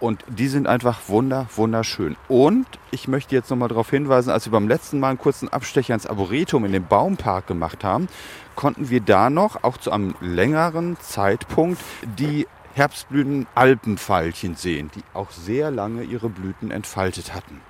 Und 0.00 0.24
die 0.28 0.48
sind 0.48 0.66
einfach 0.66 1.00
wunder, 1.08 1.46
wunderschön. 1.56 2.16
Und 2.26 2.66
ich 2.90 3.06
möchte 3.06 3.34
jetzt 3.34 3.50
nochmal 3.50 3.68
darauf 3.68 3.90
hinweisen, 3.90 4.30
als 4.30 4.46
wir 4.46 4.52
beim 4.52 4.66
letzten 4.66 4.98
Mal 4.98 5.10
einen 5.10 5.18
kurzen 5.18 5.50
Abstecher 5.50 5.92
ins 5.92 6.06
Arboretum 6.06 6.64
in 6.64 6.72
den 6.72 6.86
Baumpark 6.86 7.46
gemacht 7.46 7.84
haben, 7.84 8.08
konnten 8.54 8.88
wir 8.88 9.02
da 9.02 9.28
noch, 9.28 9.62
auch 9.62 9.76
zu 9.76 9.92
einem 9.92 10.14
längeren 10.22 10.96
Zeitpunkt, 11.00 11.82
die 12.18 12.46
Herbstblüten 12.72 13.46
Alpenveilchen 13.54 14.54
sehen, 14.54 14.90
die 14.94 15.02
auch 15.12 15.32
sehr 15.32 15.70
lange 15.70 16.02
ihre 16.02 16.30
Blüten 16.30 16.70
entfaltet 16.70 17.34
hatten. 17.34 17.60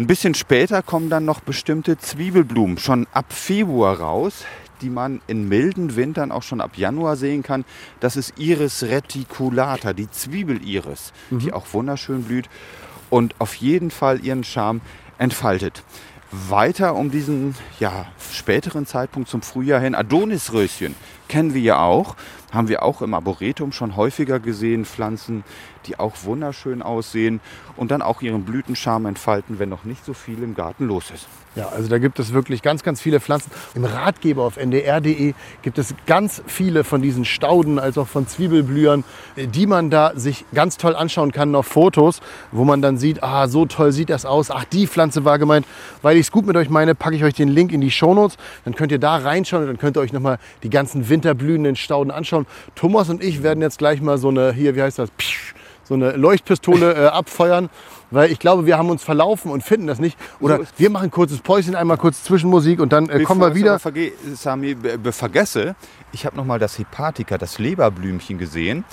Ein 0.00 0.06
bisschen 0.06 0.32
später 0.32 0.80
kommen 0.80 1.10
dann 1.10 1.26
noch 1.26 1.40
bestimmte 1.40 1.98
Zwiebelblumen 1.98 2.78
schon 2.78 3.06
ab 3.12 3.34
Februar 3.34 4.00
raus, 4.00 4.46
die 4.80 4.88
man 4.88 5.20
in 5.26 5.46
milden 5.46 5.94
Wintern 5.94 6.32
auch 6.32 6.42
schon 6.42 6.62
ab 6.62 6.78
Januar 6.78 7.16
sehen 7.16 7.42
kann. 7.42 7.66
Das 8.00 8.16
ist 8.16 8.32
Iris 8.38 8.82
reticulata, 8.84 9.92
die 9.92 10.10
Zwiebeliris, 10.10 11.12
mhm. 11.28 11.40
die 11.40 11.52
auch 11.52 11.66
wunderschön 11.74 12.22
blüht 12.22 12.48
und 13.10 13.34
auf 13.40 13.54
jeden 13.56 13.90
Fall 13.90 14.24
ihren 14.24 14.42
Charme 14.42 14.80
entfaltet. 15.18 15.82
Weiter 16.32 16.94
um 16.94 17.10
diesen 17.10 17.54
ja, 17.78 18.06
späteren 18.32 18.86
Zeitpunkt 18.86 19.28
zum 19.28 19.42
Frühjahr 19.42 19.82
hin, 19.82 19.94
Adonisröschen 19.94 20.94
kennen 21.28 21.54
wir 21.54 21.60
ja 21.60 21.82
auch, 21.82 22.16
haben 22.52 22.68
wir 22.68 22.82
auch 22.82 23.02
im 23.02 23.14
Arboretum 23.14 23.72
schon 23.72 23.96
häufiger 23.96 24.40
gesehen, 24.40 24.84
Pflanzen, 24.84 25.44
die 25.86 25.98
auch 25.98 26.14
wunderschön 26.24 26.82
aussehen 26.82 27.40
und 27.76 27.90
dann 27.90 28.02
auch 28.02 28.22
ihren 28.22 28.44
Blütenscharme 28.44 29.08
entfalten, 29.08 29.58
wenn 29.58 29.68
noch 29.68 29.84
nicht 29.84 30.04
so 30.04 30.12
viel 30.12 30.42
im 30.42 30.54
Garten 30.54 30.86
los 30.86 31.10
ist. 31.10 31.26
Ja, 31.56 31.68
also 31.70 31.88
da 31.88 31.98
gibt 31.98 32.20
es 32.20 32.32
wirklich 32.32 32.62
ganz, 32.62 32.84
ganz 32.84 33.00
viele 33.00 33.18
Pflanzen. 33.18 33.50
Im 33.74 33.84
Ratgeber 33.84 34.44
auf 34.44 34.56
ndr.de 34.56 35.34
gibt 35.62 35.78
es 35.78 35.94
ganz 36.06 36.42
viele 36.46 36.84
von 36.84 37.02
diesen 37.02 37.24
Stauden, 37.24 37.80
als 37.80 37.98
auch 37.98 38.06
von 38.06 38.28
Zwiebelblühern, 38.28 39.02
die 39.36 39.66
man 39.66 39.90
da 39.90 40.12
sich 40.14 40.44
ganz 40.54 40.76
toll 40.76 40.94
anschauen 40.94 41.32
kann 41.32 41.52
auf 41.56 41.66
Fotos, 41.66 42.20
wo 42.52 42.64
man 42.64 42.82
dann 42.82 42.98
sieht, 42.98 43.24
ah, 43.24 43.48
so 43.48 43.66
toll 43.66 43.90
sieht 43.90 44.10
das 44.10 44.26
aus. 44.26 44.52
Ach, 44.52 44.64
die 44.64 44.86
Pflanze 44.86 45.24
war 45.24 45.40
gemeint. 45.40 45.66
Weil 46.02 46.16
ich 46.16 46.26
es 46.26 46.30
gut 46.30 46.46
mit 46.46 46.56
euch 46.56 46.70
meine, 46.70 46.94
packe 46.94 47.16
ich 47.16 47.24
euch 47.24 47.34
den 47.34 47.48
Link 47.48 47.72
in 47.72 47.80
die 47.80 47.90
Shownotes. 47.90 48.36
Dann 48.64 48.76
könnt 48.76 48.92
ihr 48.92 49.00
da 49.00 49.16
reinschauen 49.16 49.62
und 49.62 49.68
dann 49.68 49.78
könnt 49.78 49.96
ihr 49.96 50.02
euch 50.02 50.12
nochmal 50.12 50.38
die 50.62 50.70
ganzen 50.70 51.08
winterblühenden 51.08 51.74
Stauden 51.74 52.12
anschauen. 52.12 52.39
Thomas 52.74 53.08
und 53.08 53.22
ich 53.22 53.42
werden 53.42 53.62
jetzt 53.62 53.78
gleich 53.78 54.00
mal 54.00 54.18
so 54.18 54.28
eine, 54.28 54.52
hier, 54.52 54.76
wie 54.76 54.82
heißt 54.82 54.98
das, 54.98 55.10
so 55.84 55.94
eine 55.94 56.12
Leuchtpistole 56.12 56.94
äh, 56.94 57.06
abfeuern 57.06 57.70
weil 58.10 58.30
ich 58.30 58.38
glaube, 58.38 58.66
wir 58.66 58.76
haben 58.76 58.90
uns 58.90 59.02
verlaufen 59.02 59.50
und 59.50 59.62
finden 59.62 59.86
das 59.86 59.98
nicht. 59.98 60.18
Oder 60.40 60.58
so 60.58 60.64
wir 60.76 60.90
machen 60.90 61.04
ein 61.04 61.10
kurzes 61.10 61.40
Päuschen, 61.40 61.74
einmal 61.74 61.96
kurz 61.96 62.22
Zwischenmusik 62.24 62.80
und 62.80 62.92
dann 62.92 63.08
äh, 63.08 63.22
kommen 63.22 63.40
wir 63.40 63.54
wieder. 63.54 63.78
Verge 63.78 64.12
Sami, 64.34 64.76
vergesse, 65.10 65.74
ich 66.12 66.26
habe 66.26 66.36
noch 66.36 66.44
mal 66.44 66.58
das 66.58 66.78
Hepatica, 66.78 67.38
das 67.38 67.58
Leberblümchen 67.58 68.38
gesehen, 68.38 68.84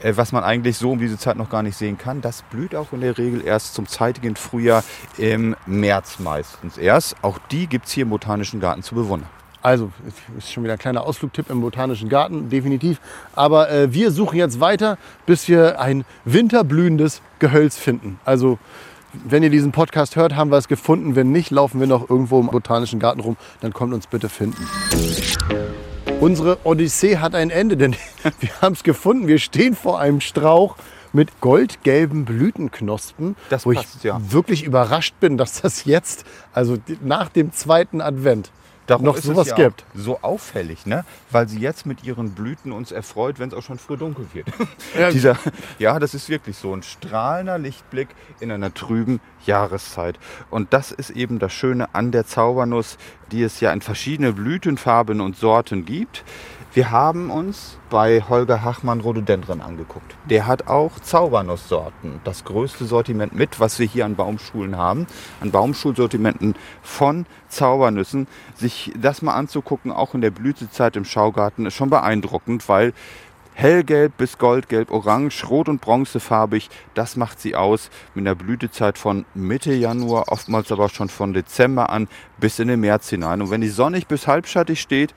äh, 0.00 0.12
was 0.16 0.32
man 0.32 0.44
eigentlich 0.44 0.76
so 0.76 0.92
um 0.92 0.98
diese 0.98 1.18
Zeit 1.18 1.36
noch 1.36 1.50
gar 1.50 1.62
nicht 1.62 1.76
sehen 1.76 1.98
kann. 1.98 2.20
Das 2.20 2.42
blüht 2.42 2.74
auch 2.74 2.92
in 2.92 3.00
der 3.00 3.16
Regel 3.16 3.44
erst 3.44 3.74
zum 3.74 3.86
zeitigen 3.86 4.36
Frühjahr 4.36 4.84
im 5.16 5.56
März 5.66 6.18
meistens 6.18 6.76
erst. 6.78 7.16
Auch 7.22 7.38
die 7.50 7.66
gibt 7.66 7.86
es 7.86 7.92
hier 7.92 8.02
im 8.02 8.10
Botanischen 8.10 8.60
Garten 8.60 8.82
zu 8.82 8.94
bewundern. 8.94 9.30
Also, 9.66 9.90
ist 10.38 10.52
schon 10.52 10.62
wieder 10.62 10.74
ein 10.74 10.78
kleiner 10.78 11.02
Ausflugtipp 11.02 11.50
im 11.50 11.60
Botanischen 11.60 12.08
Garten, 12.08 12.50
definitiv. 12.50 13.00
Aber 13.34 13.68
äh, 13.68 13.92
wir 13.92 14.12
suchen 14.12 14.38
jetzt 14.38 14.60
weiter, 14.60 14.96
bis 15.26 15.48
wir 15.48 15.80
ein 15.80 16.04
winterblühendes 16.24 17.20
Gehölz 17.40 17.76
finden. 17.76 18.20
Also, 18.24 18.60
wenn 19.12 19.42
ihr 19.42 19.50
diesen 19.50 19.72
Podcast 19.72 20.14
hört, 20.14 20.36
haben 20.36 20.52
wir 20.52 20.56
es 20.56 20.68
gefunden. 20.68 21.16
Wenn 21.16 21.32
nicht, 21.32 21.50
laufen 21.50 21.80
wir 21.80 21.88
noch 21.88 22.08
irgendwo 22.08 22.38
im 22.38 22.46
Botanischen 22.46 23.00
Garten 23.00 23.18
rum. 23.18 23.36
Dann 23.60 23.72
kommt 23.72 23.92
uns 23.92 24.06
bitte 24.06 24.28
finden. 24.28 24.64
Unsere 26.20 26.58
Odyssee 26.62 27.16
hat 27.16 27.34
ein 27.34 27.50
Ende, 27.50 27.76
denn 27.76 27.96
wir 28.38 28.50
haben 28.62 28.74
es 28.74 28.84
gefunden. 28.84 29.26
Wir 29.26 29.40
stehen 29.40 29.74
vor 29.74 29.98
einem 29.98 30.20
Strauch 30.20 30.76
mit 31.12 31.40
goldgelben 31.40 32.24
Blütenknospen, 32.24 33.34
das 33.48 33.66
wo 33.66 33.72
passt, 33.72 33.96
ich 33.96 34.04
ja. 34.04 34.20
wirklich 34.30 34.62
überrascht 34.62 35.16
bin, 35.18 35.36
dass 35.36 35.60
das 35.60 35.86
jetzt, 35.86 36.24
also 36.52 36.76
nach 37.02 37.30
dem 37.30 37.52
zweiten 37.52 38.00
Advent, 38.00 38.52
Darum 38.86 39.04
noch 39.04 39.16
sowas 39.16 39.48
ja 39.48 39.56
gibt. 39.56 39.84
So 39.94 40.20
auffällig, 40.22 40.86
ne? 40.86 41.04
weil 41.30 41.48
sie 41.48 41.58
jetzt 41.58 41.86
mit 41.86 42.04
ihren 42.04 42.32
Blüten 42.32 42.72
uns 42.72 42.92
erfreut, 42.92 43.38
wenn 43.38 43.48
es 43.48 43.54
auch 43.54 43.62
schon 43.62 43.78
früh 43.78 43.96
dunkel 43.96 44.26
wird. 44.32 44.46
Ja. 44.98 45.10
Dieser, 45.16 45.36
ja, 45.78 45.98
das 45.98 46.14
ist 46.14 46.28
wirklich 46.28 46.56
so 46.56 46.72
ein 46.74 46.82
strahlender 46.82 47.58
Lichtblick 47.58 48.08
in 48.40 48.50
einer 48.50 48.72
trüben 48.72 49.20
Jahreszeit. 49.44 50.18
Und 50.50 50.72
das 50.72 50.92
ist 50.92 51.10
eben 51.10 51.38
das 51.38 51.52
Schöne 51.52 51.94
an 51.94 52.12
der 52.12 52.26
Zaubernuss, 52.26 52.98
die 53.32 53.42
es 53.42 53.60
ja 53.60 53.72
in 53.72 53.80
verschiedene 53.80 54.32
Blütenfarben 54.32 55.20
und 55.20 55.36
Sorten 55.36 55.84
gibt. 55.84 56.24
Wir 56.76 56.90
haben 56.90 57.30
uns 57.30 57.78
bei 57.88 58.22
Holger 58.28 58.62
Hachmann 58.62 59.00
Rhododendron 59.00 59.62
angeguckt. 59.62 60.14
Der 60.28 60.46
hat 60.46 60.68
auch 60.68 61.00
Zaubernusssorten, 61.00 62.20
das 62.22 62.44
größte 62.44 62.84
Sortiment 62.84 63.34
mit, 63.34 63.58
was 63.60 63.78
wir 63.78 63.86
hier 63.86 64.04
an 64.04 64.14
Baumschulen 64.14 64.76
haben, 64.76 65.06
an 65.40 65.52
Baumschulsortimenten 65.52 66.54
von 66.82 67.24
Zaubernüssen. 67.48 68.26
Sich 68.56 68.92
das 68.94 69.22
mal 69.22 69.32
anzugucken, 69.32 69.90
auch 69.90 70.12
in 70.12 70.20
der 70.20 70.30
Blütezeit 70.30 70.96
im 70.96 71.06
Schaugarten, 71.06 71.64
ist 71.64 71.72
schon 71.72 71.88
beeindruckend, 71.88 72.68
weil 72.68 72.92
hellgelb 73.54 74.18
bis 74.18 74.36
goldgelb, 74.36 74.90
orange, 74.90 75.46
rot 75.48 75.70
und 75.70 75.80
bronzefarbig, 75.80 76.68
das 76.92 77.16
macht 77.16 77.40
sie 77.40 77.56
aus 77.56 77.88
mit 78.14 78.26
einer 78.26 78.34
Blütezeit 78.34 78.98
von 78.98 79.24
Mitte 79.32 79.72
Januar, 79.72 80.24
oftmals 80.28 80.70
aber 80.70 80.90
schon 80.90 81.08
von 81.08 81.32
Dezember 81.32 81.88
an 81.88 82.06
bis 82.36 82.58
in 82.58 82.68
den 82.68 82.80
März 82.80 83.08
hinein. 83.08 83.40
Und 83.40 83.50
wenn 83.50 83.62
die 83.62 83.68
sonnig 83.68 84.08
bis 84.08 84.26
halbschattig 84.26 84.78
steht, 84.78 85.14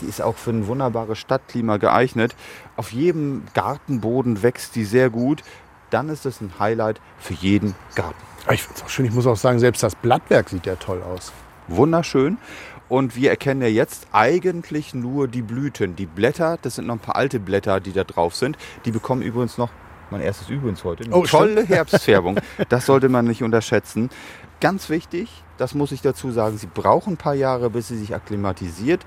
die 0.00 0.06
ist 0.06 0.22
auch 0.22 0.36
für 0.36 0.50
ein 0.50 0.66
wunderbares 0.66 1.18
Stadtklima 1.18 1.76
geeignet. 1.76 2.34
Auf 2.76 2.92
jedem 2.92 3.44
Gartenboden 3.54 4.42
wächst 4.42 4.74
die 4.76 4.84
sehr 4.84 5.10
gut. 5.10 5.42
Dann 5.90 6.08
ist 6.08 6.26
es 6.26 6.40
ein 6.40 6.52
Highlight 6.58 7.00
für 7.18 7.34
jeden 7.34 7.74
Garten. 7.94 8.20
Ich 8.50 8.62
finde 8.62 8.78
es 8.78 8.82
auch 8.84 8.88
schön. 8.88 9.06
Ich 9.06 9.12
muss 9.12 9.26
auch 9.26 9.36
sagen, 9.36 9.58
selbst 9.58 9.82
das 9.82 9.94
Blattwerk 9.94 10.48
sieht 10.48 10.66
ja 10.66 10.76
toll 10.76 11.02
aus. 11.02 11.32
Wunderschön. 11.68 12.38
Und 12.88 13.16
wir 13.16 13.30
erkennen 13.30 13.62
ja 13.62 13.68
jetzt 13.68 14.06
eigentlich 14.12 14.92
nur 14.92 15.28
die 15.28 15.42
Blüten. 15.42 15.96
Die 15.96 16.06
Blätter, 16.06 16.58
das 16.60 16.74
sind 16.74 16.86
noch 16.86 16.96
ein 16.96 17.00
paar 17.00 17.16
alte 17.16 17.40
Blätter, 17.40 17.80
die 17.80 17.92
da 17.92 18.04
drauf 18.04 18.34
sind. 18.34 18.58
Die 18.84 18.90
bekommen 18.90 19.22
übrigens 19.22 19.56
noch, 19.56 19.70
mein 20.10 20.20
erstes 20.20 20.50
übrigens 20.50 20.84
heute, 20.84 21.04
eine 21.04 21.14
oh, 21.14 21.24
tolle 21.24 21.52
stimmt. 21.52 21.68
Herbstfärbung. 21.70 22.38
Das 22.68 22.86
sollte 22.86 23.08
man 23.08 23.24
nicht 23.24 23.42
unterschätzen. 23.42 24.10
Ganz 24.60 24.88
wichtig, 24.88 25.28
das 25.58 25.74
muss 25.74 25.92
ich 25.92 26.02
dazu 26.02 26.30
sagen, 26.30 26.58
sie 26.58 26.66
brauchen 26.66 27.14
ein 27.14 27.16
paar 27.16 27.34
Jahre, 27.34 27.70
bis 27.70 27.88
sie 27.88 27.96
sich 27.96 28.14
akklimatisiert, 28.14 29.02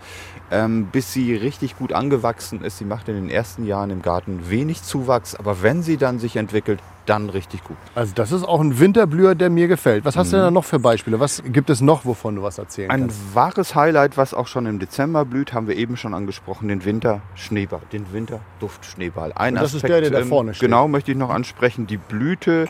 ähm, 0.52 0.88
bis 0.92 1.12
sie 1.12 1.36
richtig 1.36 1.78
gut 1.78 1.94
angewachsen 1.94 2.64
ist. 2.64 2.78
Sie 2.78 2.86
macht 2.86 3.10
in 3.10 3.16
den 3.16 3.30
ersten 3.30 3.66
Jahren 3.66 3.90
im 3.90 4.02
Garten 4.02 4.50
wenig 4.50 4.84
Zuwachs, 4.84 5.36
aber 5.36 5.62
wenn 5.62 5.84
sie 5.84 5.98
dann 5.98 6.20
sich 6.20 6.36
entwickelt, 6.36 6.80
dann 7.06 7.30
richtig 7.30 7.64
gut. 7.64 7.78
Also 7.96 8.14
das 8.14 8.32
ist 8.32 8.44
auch 8.44 8.60
ein 8.60 8.80
Winterblüher, 8.80 9.34
der 9.34 9.50
mir 9.50 9.68
gefällt. 9.68 10.04
Was 10.06 10.18
hast 10.18 10.28
mhm. 10.28 10.32
du 10.32 10.38
denn 10.38 10.46
da 10.46 10.52
noch 10.52 10.66
für 10.66 10.80
Beispiele? 10.80 11.20
Was 11.20 11.42
gibt 11.44 11.70
es 11.70 11.82
noch, 11.82 12.06
wovon 12.06 12.36
du 12.36 12.44
was 12.44 12.58
erzählen 12.58 12.92
ein 12.92 13.02
kannst? 13.02 13.20
Ein 13.20 13.36
wahres 13.36 13.76
Highlight, 13.76 14.18
was 14.18 14.34
auch 14.34 14.48
schon 14.48 14.66
im 14.66 14.80
Dezember 14.80 15.26
blüht, 15.26 15.54
haben 15.54 15.68
wir 15.68 15.76
eben 15.76 15.98
schon 15.98 16.14
angesprochen, 16.14 16.68
den 16.68 16.84
Winterschneeball, 16.84 17.82
den 17.92 18.12
Winterduftschneeball. 18.12 19.34
Das 19.38 19.40
Aspekt, 19.40 19.74
ist 19.74 19.84
der, 19.84 20.02
der 20.02 20.12
da 20.12 20.20
ähm, 20.20 20.28
vorne 20.28 20.54
steht. 20.54 20.68
Genau, 20.68 20.88
möchte 20.88 21.12
ich 21.12 21.18
noch 21.18 21.30
ansprechen. 21.30 21.88
Die 21.88 21.98
Blüte 21.98 22.68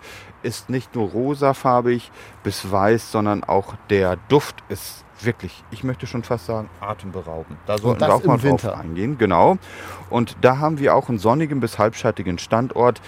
ist 0.48 0.70
nicht 0.70 0.96
nur 0.96 1.10
rosafarbig 1.10 2.10
bis 2.42 2.72
weiß, 2.72 3.12
sondern 3.12 3.44
auch 3.44 3.76
der 3.90 4.18
Duft 4.30 4.64
ist 4.70 5.04
wirklich, 5.20 5.64
ich 5.72 5.84
möchte 5.84 6.08
schon 6.08 6.24
fast 6.24 6.46
sagen, 6.46 6.70
atemberaubend. 6.80 7.60
Da 7.66 7.78
sollten 7.78 8.00
wir 8.00 8.14
auch 8.14 8.24
mal 8.24 8.38
drauf 8.38 8.44
Winter. 8.44 8.78
eingehen. 8.78 9.18
Genau. 9.18 9.58
Und 10.10 10.38
da 10.42 10.60
haben 10.60 10.80
wir 10.80 10.96
auch 10.96 11.10
einen 11.10 11.18
sonnigen 11.18 11.60
bis 11.60 11.78
halbschattigen 11.78 12.38
Standort. 12.38 13.02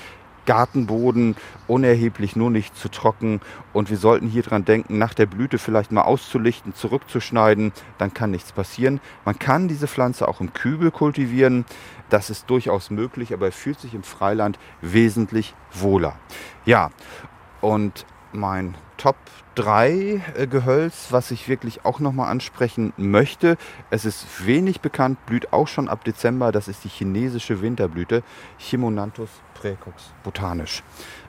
Gartenboden 0.49 1.35
unerheblich, 1.67 2.35
nur 2.35 2.49
nicht 2.49 2.75
zu 2.75 2.89
trocken. 2.89 3.39
Und 3.71 3.91
wir 3.91 3.97
sollten 3.97 4.27
hier 4.27 4.41
dran 4.41 4.65
denken, 4.65 4.97
nach 4.97 5.13
der 5.13 5.27
Blüte 5.27 5.59
vielleicht 5.59 5.91
mal 5.91 6.01
auszulichten, 6.01 6.73
zurückzuschneiden. 6.73 7.71
Dann 7.99 8.15
kann 8.15 8.31
nichts 8.31 8.51
passieren. 8.51 8.99
Man 9.25 9.37
kann 9.37 9.67
diese 9.67 9.87
Pflanze 9.87 10.27
auch 10.27 10.41
im 10.41 10.51
Kübel 10.51 10.89
kultivieren. 10.89 11.65
Das 12.09 12.31
ist 12.31 12.49
durchaus 12.49 12.89
möglich, 12.89 13.31
aber 13.31 13.45
er 13.45 13.51
fühlt 13.51 13.79
sich 13.79 13.93
im 13.93 14.01
Freiland 14.01 14.57
wesentlich 14.81 15.53
wohler. 15.71 16.15
Ja, 16.65 16.89
und 17.61 18.07
mein 18.31 18.75
Top 18.97 19.15
3 19.55 20.21
äh, 20.35 20.47
Gehölz, 20.47 21.07
was 21.11 21.31
ich 21.31 21.47
wirklich 21.47 21.85
auch 21.85 21.99
nochmal 21.99 22.29
ansprechen 22.29 22.93
möchte. 22.97 23.57
Es 23.89 24.05
ist 24.05 24.45
wenig 24.45 24.81
bekannt, 24.81 25.25
blüht 25.25 25.53
auch 25.53 25.67
schon 25.67 25.87
ab 25.87 26.03
Dezember. 26.03 26.51
Das 26.51 26.67
ist 26.67 26.83
die 26.83 26.89
chinesische 26.89 27.61
Winterblüte, 27.61 28.23
Chimonanthus 28.57 29.29
praecox 29.53 30.11
botanisch. 30.23 30.83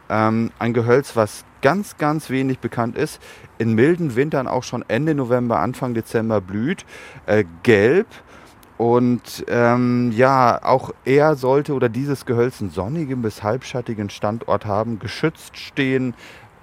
Ähm, 0.08 0.50
ein 0.58 0.72
Gehölz, 0.72 1.16
was 1.16 1.44
ganz, 1.62 1.96
ganz 1.96 2.30
wenig 2.30 2.58
bekannt 2.58 2.96
ist. 2.96 3.22
In 3.58 3.74
milden 3.74 4.16
Wintern 4.16 4.48
auch 4.48 4.64
schon 4.64 4.84
Ende 4.88 5.14
November, 5.14 5.60
Anfang 5.60 5.94
Dezember 5.94 6.40
blüht. 6.40 6.84
Äh, 7.26 7.44
gelb 7.62 8.06
und 8.80 9.44
ähm, 9.48 10.10
ja, 10.16 10.58
auch 10.64 10.94
er 11.04 11.34
sollte 11.34 11.74
oder 11.74 11.90
dieses 11.90 12.24
Gehölz 12.24 12.62
einen 12.62 12.70
sonnigen 12.70 13.20
bis 13.20 13.42
halbschattigen 13.42 14.08
Standort 14.08 14.64
haben, 14.64 14.98
geschützt 14.98 15.58
stehen. 15.58 16.14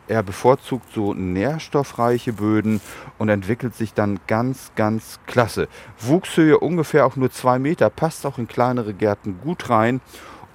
Er 0.07 0.23
bevorzugt 0.23 0.93
so 0.93 1.13
nährstoffreiche 1.13 2.33
Böden 2.33 2.79
und 3.17 3.27
entwickelt 3.27 3.75
sich 3.75 3.93
dann 3.93 4.19
ganz, 4.27 4.71
ganz 4.75 5.19
klasse. 5.27 5.67
Wuchshöhe 5.99 6.59
ungefähr 6.59 7.05
auch 7.05 7.17
nur 7.17 7.29
zwei 7.29 7.59
Meter, 7.59 7.89
passt 7.89 8.25
auch 8.25 8.37
in 8.37 8.47
kleinere 8.47 8.93
Gärten 8.93 9.39
gut 9.43 9.69
rein. 9.69 9.99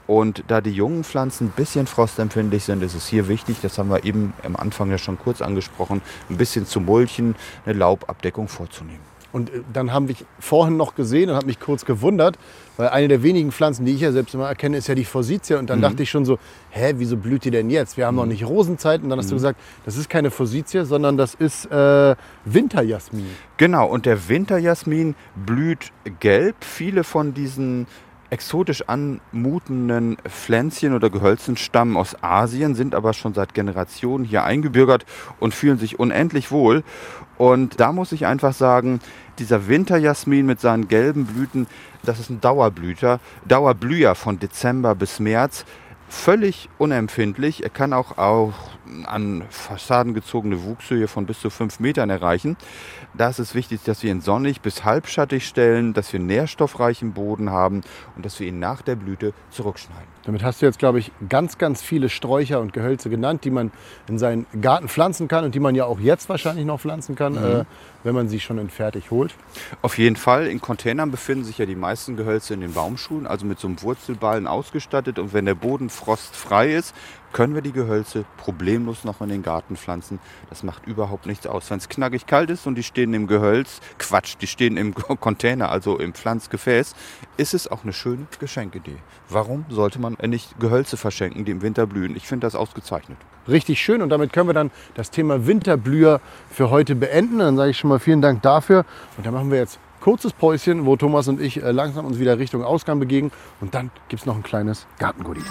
Und 0.07 0.45
da 0.49 0.61
die 0.61 0.73
jungen 0.73 1.05
Pflanzen 1.05 1.49
ein 1.49 1.53
bisschen 1.55 1.87
frostempfindlich 1.87 2.65
sind, 2.65 2.83
ist 2.83 2.95
es 2.95 3.07
hier 3.07 3.29
wichtig, 3.29 3.59
das 3.63 3.79
haben 3.79 3.91
wir 3.91 4.05
eben 4.05 4.33
am 4.43 4.57
Anfang 4.57 4.91
ja 4.91 4.99
schon 4.99 5.19
kurz 5.19 5.41
angesprochen, 5.41 6.03
ein 6.29 6.37
bisschen 6.39 6.67
zu 6.67 6.81
mulchen, 6.81 7.37
eine 7.65 7.79
Laubabdeckung 7.79 8.49
vorzunehmen. 8.49 9.12
Und 9.33 9.51
äh, 9.51 9.63
dann 9.73 9.93
habe 9.93 10.13
ich 10.13 10.25
vorhin 10.39 10.77
noch 10.77 10.95
gesehen 10.95 11.31
und 11.31 11.37
habe 11.37 11.47
mich 11.47 11.59
kurz 11.59 11.85
gewundert, 11.85 12.39
weil 12.77 12.89
eine 12.89 13.09
der 13.09 13.23
wenigen 13.23 13.51
Pflanzen, 13.53 13.85
die 13.87 13.95
ich 13.95 14.01
ja 14.03 14.13
selbst 14.13 14.35
immer 14.35 14.47
erkenne, 14.49 14.77
ist 14.77 14.87
ja 14.89 14.95
die 14.95 15.05
Forsythia. 15.05 15.59
Und 15.59 15.71
dann 15.71 15.79
Mhm. 15.79 15.83
dachte 15.83 16.03
ich 16.03 16.11
schon 16.11 16.25
so, 16.25 16.39
hä, 16.71 16.95
wieso 16.99 17.17
blüht 17.17 17.45
die 17.45 17.51
denn 17.51 17.71
jetzt? 17.71 17.97
Wir 17.97 18.07
haben 18.07 18.17
noch 18.17 18.27
nicht 18.27 18.45
Rosenzeit. 18.47 19.03
Und 19.03 19.09
dann 19.11 19.19
hast 19.19 19.27
Mhm. 19.27 19.31
du 19.31 19.35
gesagt, 19.37 19.61
das 19.85 19.97
ist 19.97 20.09
keine 20.11 20.31
Forsythia, 20.31 20.85
sondern 20.85 21.17
das 21.17 21.35
ist 21.35 21.67
äh, 21.71 22.15
Winterjasmin. 22.45 23.27
Genau, 23.57 23.87
und 23.89 24.07
der 24.07 24.29
Winterjasmin 24.29 25.15
blüht 25.35 25.93
gelb. 26.21 26.57
Viele 26.61 27.05
von 27.05 27.35
diesen 27.35 27.87
exotisch 28.33 28.89
anmutenden 28.89 30.17
Pflänzchen 30.27 30.95
oder 30.95 31.11
Gehölzen 31.11 31.59
stammen 31.59 31.99
aus 31.99 32.17
Asien, 32.23 32.75
sind 32.75 32.95
aber 32.95 33.13
schon 33.13 33.35
seit 33.35 33.53
Generationen 33.53 34.25
hier 34.25 34.43
eingebürgert 34.43 35.05
und 35.39 35.55
fühlen 35.55 35.77
sich 35.77 36.01
unendlich 36.01 36.51
wohl. 36.51 36.83
Und 37.37 37.79
da 37.79 37.93
muss 37.93 38.11
ich 38.11 38.25
einfach 38.25 38.55
sagen, 38.55 39.01
dieser 39.39 39.69
Winterjasmin 39.69 40.47
mit 40.47 40.61
seinen 40.61 40.89
gelben 40.89 41.27
Blüten, 41.27 41.67
das 42.05 42.21
ist 42.21 42.31
ein 42.31 42.41
Dauerblüter, 42.41 43.21
Dauerblüher 43.47 44.15
von 44.15 44.39
Dezember 44.39 44.95
bis 44.95 45.21
März. 45.21 45.67
Völlig 46.09 46.71
unempfindlich. 46.79 47.63
Er 47.63 47.71
kann 47.71 47.93
auch, 47.93 48.17
auch 48.17 48.55
an 49.07 49.45
Fassaden 49.51 50.15
gezogene 50.15 50.63
Wuchshöhe 50.63 51.09
von 51.09 51.27
bis 51.27 51.41
zu 51.41 51.51
fünf 51.51 51.81
Metern 51.81 52.11
erreichen. 52.11 52.57
Da 53.15 53.29
ist 53.29 53.39
es 53.39 53.55
wichtig, 53.55 53.83
dass 53.85 54.03
wir 54.03 54.11
ihn 54.11 54.21
sonnig 54.21 54.61
bis 54.61 54.85
halbschattig 54.85 55.47
stellen, 55.47 55.93
dass 55.93 56.13
wir 56.13 56.21
nährstoffreichen 56.21 57.13
Boden 57.13 57.51
haben 57.51 57.83
und 58.17 58.25
dass 58.25 58.39
wir 58.41 58.47
ihn 58.47 58.59
nach 58.59 58.83
der 58.83 58.97
Blüte 58.97 59.33
zurückschneiden. 59.51 60.13
Damit 60.25 60.45
hast 60.45 60.63
du 60.63 60.67
jetzt, 60.67 60.79
glaube 60.79 61.01
ich, 61.01 61.11
ganz, 61.29 61.59
ganz 61.59 61.83
viele 61.83 62.09
Sträucher 62.09 62.61
und 62.61 62.73
Gehölze 62.73 63.11
genannt, 63.11 63.45
die 63.45 63.51
man 63.51 63.73
in 64.09 64.19
seinen 64.19 64.47
Garten 64.61 64.89
pflanzen 64.89 65.27
kann 65.27 65.45
und 65.45 65.55
die 65.55 65.61
man 65.61 65.75
ja 65.75 65.85
auch 65.85 65.99
jetzt 65.99 66.29
wahrscheinlich 66.29 66.65
noch 66.65 66.81
pflanzen 66.81 67.17
kann, 67.17 67.37
äh, 67.37 67.65
wenn 68.05 68.15
man 68.15 68.29
sie 68.29 68.39
schon 68.39 68.59
in 68.59 68.71
fertig 68.71 69.11
holt. 69.11 69.35
Auf 69.83 69.99
jeden 69.99 70.17
Fall, 70.17 70.47
in 70.47 70.61
Containern 70.61 71.11
befinden 71.11 71.45
sich 71.45 71.59
ja 71.59 71.67
die 71.67 71.75
meisten 71.75 72.17
Gehölze 72.17 72.55
in 72.55 72.61
den 72.61 72.73
Baumschulen, 72.73 73.27
also 73.27 73.47
mit 73.47 73.59
so 73.59 73.67
einem 73.67 73.83
Wurzelballen 73.83 74.47
ausgestattet. 74.47 75.19
Und 75.19 75.33
wenn 75.33 75.45
der 75.45 75.57
Boden 75.57 75.91
frostfrei 75.91 76.73
ist, 76.73 76.95
können 77.33 77.55
wir 77.55 77.63
die 77.63 77.73
Gehölze 77.73 78.25
problemlos 78.37 79.05
noch 79.05 79.21
in 79.21 79.29
den 79.29 79.43
Garten 79.43 79.77
pflanzen. 79.77 80.19
Das 80.51 80.63
macht 80.63 80.87
überhaupt 80.87 81.27
nichts 81.27 81.47
aus. 81.47 81.71
Wenn 81.71 81.79
es 81.79 81.89
knackig 81.89 82.27
kalt 82.27 82.51
ist 82.51 82.67
und 82.67 82.75
die 82.75 82.83
stehen 82.83 83.15
im 83.15 83.27
Gehölz, 83.27 83.81
Quatsch, 83.99 84.37
die 84.41 84.47
stehen 84.47 84.77
im 84.77 84.95
Container, 84.95 85.71
also 85.71 85.99
im 85.99 86.15
Pflanzgefäß, 86.15 86.95
ist 87.37 87.55
es 87.55 87.69
auch 87.69 87.83
eine 87.85 87.93
schöne 87.93 88.27
Geschenkidee. 88.39 88.97
Warum 89.29 89.65
sollte 89.69 90.01
man 90.01 90.17
nicht 90.27 90.59
Gehölze 90.61 90.97
verschenken, 90.97 91.45
die 91.45 91.53
im 91.53 91.63
Winter 91.63 91.87
blühen? 91.87 92.17
Ich 92.17 92.27
finde 92.27 92.47
das 92.47 92.55
ausgezeichnet. 92.55 93.19
Richtig 93.49 93.81
schön 93.83 94.03
und 94.03 94.11
damit 94.11 94.33
können 94.33 94.49
wir 94.49 94.55
dann 94.55 94.71
das 94.95 95.11
Thema 95.11 95.47
Winterblüher 95.47 96.21
für 96.51 96.71
heute 96.71 96.95
beenden. 96.95 97.39
Dann 97.39 97.57
sage 97.57 97.71
ich 97.71 97.79
schon 97.79 97.89
mal 97.89 97.99
vielen 97.99 98.23
Dank 98.23 98.43
dafür 98.43 98.85
und 99.17 99.27
dann 99.27 99.35
machen 99.35 99.51
wir 99.51 99.59
jetzt 99.59 99.79
kurzes 100.01 100.33
Päuschen, 100.33 100.85
wo 100.85 100.97
Thomas 100.97 101.29
und 101.29 101.41
ich 101.41 101.63
äh, 101.63 101.71
langsam 101.71 102.05
uns 102.05 102.19
wieder 102.19 102.39
Richtung 102.39 102.65
Ausgang 102.65 102.99
begeben 102.99 103.31
und 103.61 103.75
dann 103.75 103.91
gibt 104.09 104.23
es 104.23 104.27
noch 104.27 104.37
ein 104.37 104.43
kleines 104.43 104.87
Gartengoodie. 104.99 105.43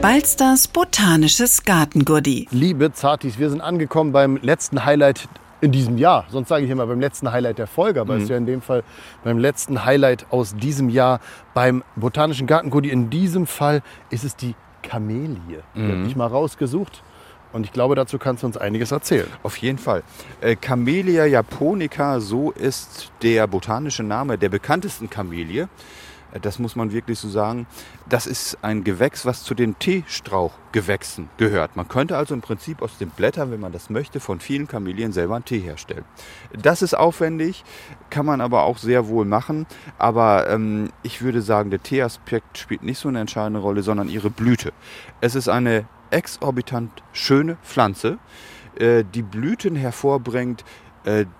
Balsters 0.00 0.68
botanisches 0.68 1.64
Gartengurdi. 1.64 2.46
Liebe 2.52 2.92
Zartis, 2.92 3.36
wir 3.40 3.50
sind 3.50 3.60
angekommen 3.60 4.12
beim 4.12 4.36
letzten 4.36 4.84
Highlight 4.84 5.28
in 5.60 5.72
diesem 5.72 5.98
Jahr. 5.98 6.24
Sonst 6.30 6.48
sage 6.48 6.64
ich 6.64 6.70
immer 6.70 6.86
beim 6.86 7.00
letzten 7.00 7.32
Highlight 7.32 7.58
der 7.58 7.66
Folge, 7.66 8.00
aber 8.00 8.14
es 8.14 8.22
ist 8.22 8.28
ja 8.28 8.36
in 8.36 8.46
dem 8.46 8.62
Fall 8.62 8.84
beim 9.24 9.38
letzten 9.38 9.84
Highlight 9.84 10.26
aus 10.30 10.54
diesem 10.54 10.88
Jahr 10.88 11.18
beim 11.52 11.82
Botanischen 11.96 12.46
Gartengurdi. 12.46 12.90
In 12.90 13.10
diesem 13.10 13.48
Fall 13.48 13.82
ist 14.10 14.22
es 14.22 14.36
die 14.36 14.54
Kamelie. 14.82 15.62
Die 15.74 15.82
habe 15.82 16.06
ich 16.06 16.14
mal 16.14 16.28
rausgesucht 16.28 17.02
und 17.52 17.64
ich 17.64 17.72
glaube, 17.72 17.96
dazu 17.96 18.18
kannst 18.18 18.44
du 18.44 18.46
uns 18.46 18.56
einiges 18.56 18.92
erzählen. 18.92 19.26
Auf 19.42 19.56
jeden 19.56 19.78
Fall. 19.78 20.04
Äh, 20.40 20.54
Camellia 20.54 21.26
japonica, 21.26 22.20
so 22.20 22.52
ist 22.52 23.10
der 23.22 23.48
botanische 23.48 24.04
Name 24.04 24.38
der 24.38 24.48
bekanntesten 24.48 25.10
Kamelie. 25.10 25.66
Äh, 26.32 26.40
Das 26.40 26.58
muss 26.58 26.76
man 26.76 26.92
wirklich 26.92 27.18
so 27.18 27.28
sagen. 27.28 27.66
Das 28.08 28.26
ist 28.26 28.58
ein 28.62 28.84
Gewächs, 28.84 29.26
was 29.26 29.42
zu 29.44 29.54
den 29.54 29.78
Teestrauchgewächsen 29.78 31.28
gehört. 31.36 31.76
Man 31.76 31.88
könnte 31.88 32.16
also 32.16 32.34
im 32.34 32.40
Prinzip 32.40 32.82
aus 32.82 32.98
den 32.98 33.10
Blättern, 33.10 33.50
wenn 33.50 33.60
man 33.60 33.72
das 33.72 33.90
möchte, 33.90 34.20
von 34.20 34.40
vielen 34.40 34.68
Kamelien 34.68 35.12
selber 35.12 35.36
einen 35.36 35.44
Tee 35.44 35.60
herstellen. 35.60 36.04
Das 36.52 36.82
ist 36.82 36.94
aufwendig, 36.94 37.64
kann 38.10 38.26
man 38.26 38.40
aber 38.40 38.64
auch 38.64 38.78
sehr 38.78 39.08
wohl 39.08 39.24
machen. 39.24 39.66
Aber 39.98 40.48
ähm, 40.48 40.90
ich 41.02 41.22
würde 41.22 41.42
sagen, 41.42 41.70
der 41.70 41.82
Teeaspekt 41.82 42.58
spielt 42.58 42.82
nicht 42.82 42.98
so 42.98 43.08
eine 43.08 43.20
entscheidende 43.20 43.60
Rolle, 43.60 43.82
sondern 43.82 44.08
ihre 44.08 44.30
Blüte. 44.30 44.72
Es 45.20 45.34
ist 45.34 45.48
eine 45.48 45.86
exorbitant 46.10 47.02
schöne 47.12 47.56
Pflanze, 47.62 48.18
äh, 48.78 49.04
die 49.04 49.22
Blüten 49.22 49.76
hervorbringt, 49.76 50.64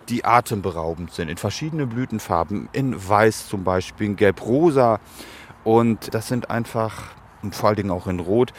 die 0.09 0.25
atemberaubend 0.25 1.13
sind, 1.13 1.29
in 1.29 1.37
verschiedenen 1.37 1.89
Blütenfarben, 1.89 2.69
in 2.73 2.95
Weiß 3.09 3.49
zum 3.49 3.65
Beispiel, 3.65 4.07
in 4.07 4.17
Gelb-Rosa. 4.17 4.99
Und 5.65 6.15
das 6.15 6.29
sind 6.29 6.49
einfach, 6.49 7.11
und 7.43 7.55
vor 7.55 7.69
allen 7.69 7.77
Dingen 7.77 7.91
auch 7.91 8.07
in 8.07 8.21
Rot, 8.21 8.55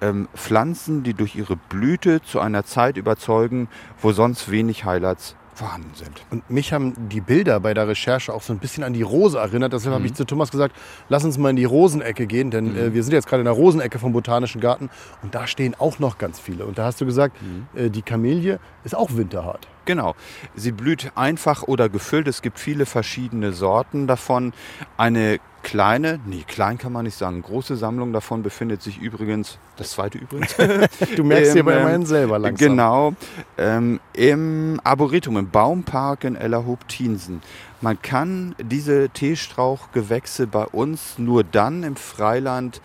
ähm, 0.00 0.28
Pflanzen, 0.34 1.02
die 1.02 1.14
durch 1.14 1.34
ihre 1.34 1.56
Blüte 1.56 2.22
zu 2.22 2.40
einer 2.40 2.64
Zeit 2.64 2.96
überzeugen, 2.96 3.68
wo 4.00 4.12
sonst 4.12 4.50
wenig 4.50 4.84
Highlights 4.84 5.34
vorhanden 5.54 5.90
sind. 5.94 6.24
Und 6.30 6.50
mich 6.50 6.72
haben 6.72 7.08
die 7.08 7.20
Bilder 7.20 7.60
bei 7.60 7.74
der 7.74 7.86
Recherche 7.88 8.32
auch 8.32 8.42
so 8.42 8.52
ein 8.52 8.58
bisschen 8.58 8.82
an 8.84 8.92
die 8.92 9.02
Rose 9.02 9.38
erinnert. 9.38 9.72
Deshalb 9.72 9.94
habe 9.94 10.04
ich 10.04 10.14
zu 10.14 10.24
Thomas 10.24 10.50
gesagt, 10.50 10.76
lass 11.08 11.24
uns 11.24 11.38
mal 11.38 11.50
in 11.50 11.56
die 11.56 11.64
Rosenecke 11.64 12.26
gehen, 12.26 12.50
denn 12.50 12.76
äh, 12.76 12.92
wir 12.92 13.02
sind 13.02 13.12
jetzt 13.12 13.28
gerade 13.28 13.40
in 13.40 13.44
der 13.44 13.54
Rosenecke 13.54 13.98
vom 13.98 14.12
Botanischen 14.12 14.60
Garten 14.60 14.90
und 15.22 15.34
da 15.34 15.46
stehen 15.46 15.74
auch 15.78 15.98
noch 15.98 16.18
ganz 16.18 16.40
viele. 16.40 16.66
Und 16.66 16.78
da 16.78 16.86
hast 16.86 17.00
du 17.00 17.06
gesagt, 17.06 17.36
äh, 17.74 17.88
die 17.88 18.02
Kamelie 18.02 18.58
ist 18.82 18.96
auch 18.96 19.16
winterhart. 19.16 19.68
Genau. 19.84 20.14
Sie 20.54 20.72
blüht 20.72 21.12
einfach 21.14 21.62
oder 21.62 21.88
gefüllt. 21.88 22.28
Es 22.28 22.42
gibt 22.42 22.58
viele 22.58 22.86
verschiedene 22.86 23.52
Sorten 23.52 24.06
davon. 24.06 24.52
Eine 24.96 25.40
kleine, 25.64 26.20
nee, 26.26 26.44
klein 26.46 26.78
kann 26.78 26.92
man 26.92 27.04
nicht 27.04 27.16
sagen, 27.16 27.42
große 27.42 27.76
Sammlung 27.76 28.12
davon 28.12 28.42
befindet 28.42 28.82
sich 28.82 28.98
übrigens, 28.98 29.58
das 29.76 29.92
zweite 29.92 30.18
übrigens, 30.18 30.54
Du 31.16 31.24
merkst 31.24 31.54
dir 31.54 31.60
Im, 31.60 31.66
aber 31.66 31.76
ähm, 31.76 31.82
immerhin 31.82 32.06
selber 32.06 32.38
langsam. 32.38 32.68
Genau, 32.68 33.14
ähm, 33.58 33.98
im 34.12 34.80
Arboretum, 34.84 35.38
im 35.38 35.50
Baumpark 35.50 36.24
in 36.24 36.36
Ellerhoop-Tiensen. 36.36 37.42
Man 37.80 38.00
kann 38.00 38.54
diese 38.62 39.08
Teestrauchgewächse 39.08 40.46
bei 40.46 40.64
uns 40.64 41.18
nur 41.18 41.42
dann 41.42 41.82
im 41.82 41.96
Freiland 41.96 42.80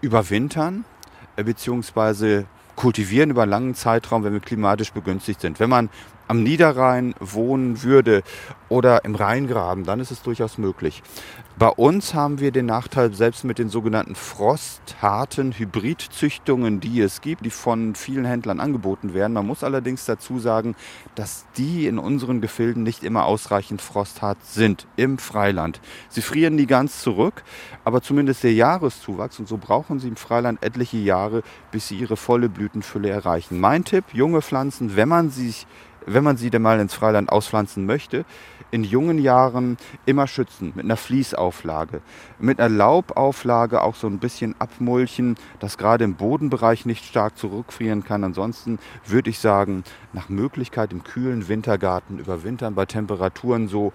überwintern, 0.00 0.84
äh, 1.36 1.44
beziehungsweise 1.44 2.46
kultivieren 2.82 3.30
über 3.30 3.42
einen 3.42 3.50
langen 3.52 3.74
Zeitraum, 3.76 4.24
wenn 4.24 4.32
wir 4.32 4.40
klimatisch 4.40 4.92
begünstigt 4.92 5.40
sind. 5.40 5.60
Wenn 5.60 5.70
man 5.70 5.88
am 6.26 6.42
Niederrhein 6.42 7.14
wohnen 7.20 7.84
würde 7.84 8.24
oder 8.68 9.04
im 9.04 9.14
Rheingraben, 9.14 9.84
dann 9.84 10.00
ist 10.00 10.10
es 10.10 10.20
durchaus 10.22 10.58
möglich. 10.58 11.00
Bei 11.62 11.68
uns 11.68 12.12
haben 12.12 12.40
wir 12.40 12.50
den 12.50 12.66
Nachteil, 12.66 13.14
selbst 13.14 13.44
mit 13.44 13.60
den 13.60 13.68
sogenannten 13.68 14.16
frostharten 14.16 15.52
Hybridzüchtungen, 15.52 16.80
die 16.80 17.00
es 17.00 17.20
gibt, 17.20 17.44
die 17.44 17.50
von 17.50 17.94
vielen 17.94 18.24
Händlern 18.24 18.58
angeboten 18.58 19.14
werden. 19.14 19.34
Man 19.34 19.46
muss 19.46 19.62
allerdings 19.62 20.04
dazu 20.04 20.40
sagen, 20.40 20.74
dass 21.14 21.46
die 21.56 21.86
in 21.86 22.00
unseren 22.00 22.40
Gefilden 22.40 22.82
nicht 22.82 23.04
immer 23.04 23.26
ausreichend 23.26 23.80
frosthart 23.80 24.44
sind 24.44 24.88
im 24.96 25.18
Freiland. 25.18 25.80
Sie 26.08 26.20
frieren 26.20 26.56
nie 26.56 26.66
ganz 26.66 27.00
zurück, 27.00 27.44
aber 27.84 28.02
zumindest 28.02 28.42
der 28.42 28.54
Jahreszuwachs, 28.54 29.38
und 29.38 29.46
so 29.46 29.56
brauchen 29.56 30.00
sie 30.00 30.08
im 30.08 30.16
Freiland 30.16 30.64
etliche 30.64 30.98
Jahre, 30.98 31.44
bis 31.70 31.86
sie 31.86 31.96
ihre 31.96 32.16
volle 32.16 32.48
Blütenfülle 32.48 33.08
erreichen. 33.08 33.60
Mein 33.60 33.84
Tipp, 33.84 34.06
junge 34.12 34.42
Pflanzen, 34.42 34.96
wenn 34.96 35.08
man 35.08 35.30
sich 35.30 35.68
wenn 36.06 36.24
man 36.24 36.36
sie 36.36 36.50
denn 36.50 36.62
mal 36.62 36.80
ins 36.80 36.94
Freiland 36.94 37.30
auspflanzen 37.30 37.86
möchte, 37.86 38.24
in 38.72 38.82
jungen 38.82 39.18
Jahren 39.18 39.76
immer 40.06 40.26
schützen 40.26 40.72
mit 40.74 40.84
einer 40.84 40.96
Fließauflage, 40.96 42.00
mit 42.40 42.58
einer 42.58 42.74
Laubauflage 42.74 43.82
auch 43.82 43.94
so 43.94 44.08
ein 44.08 44.18
bisschen 44.18 44.56
abmulchen, 44.58 45.36
dass 45.60 45.78
gerade 45.78 46.04
im 46.04 46.14
Bodenbereich 46.14 46.86
nicht 46.86 47.04
stark 47.04 47.38
zurückfrieren 47.38 48.02
kann. 48.02 48.24
Ansonsten 48.24 48.80
würde 49.06 49.30
ich 49.30 49.38
sagen, 49.38 49.84
nach 50.12 50.28
Möglichkeit 50.28 50.92
im 50.92 51.04
kühlen 51.04 51.46
Wintergarten 51.48 52.18
überwintern 52.18 52.74
bei 52.74 52.86
Temperaturen 52.86 53.68
so 53.68 53.92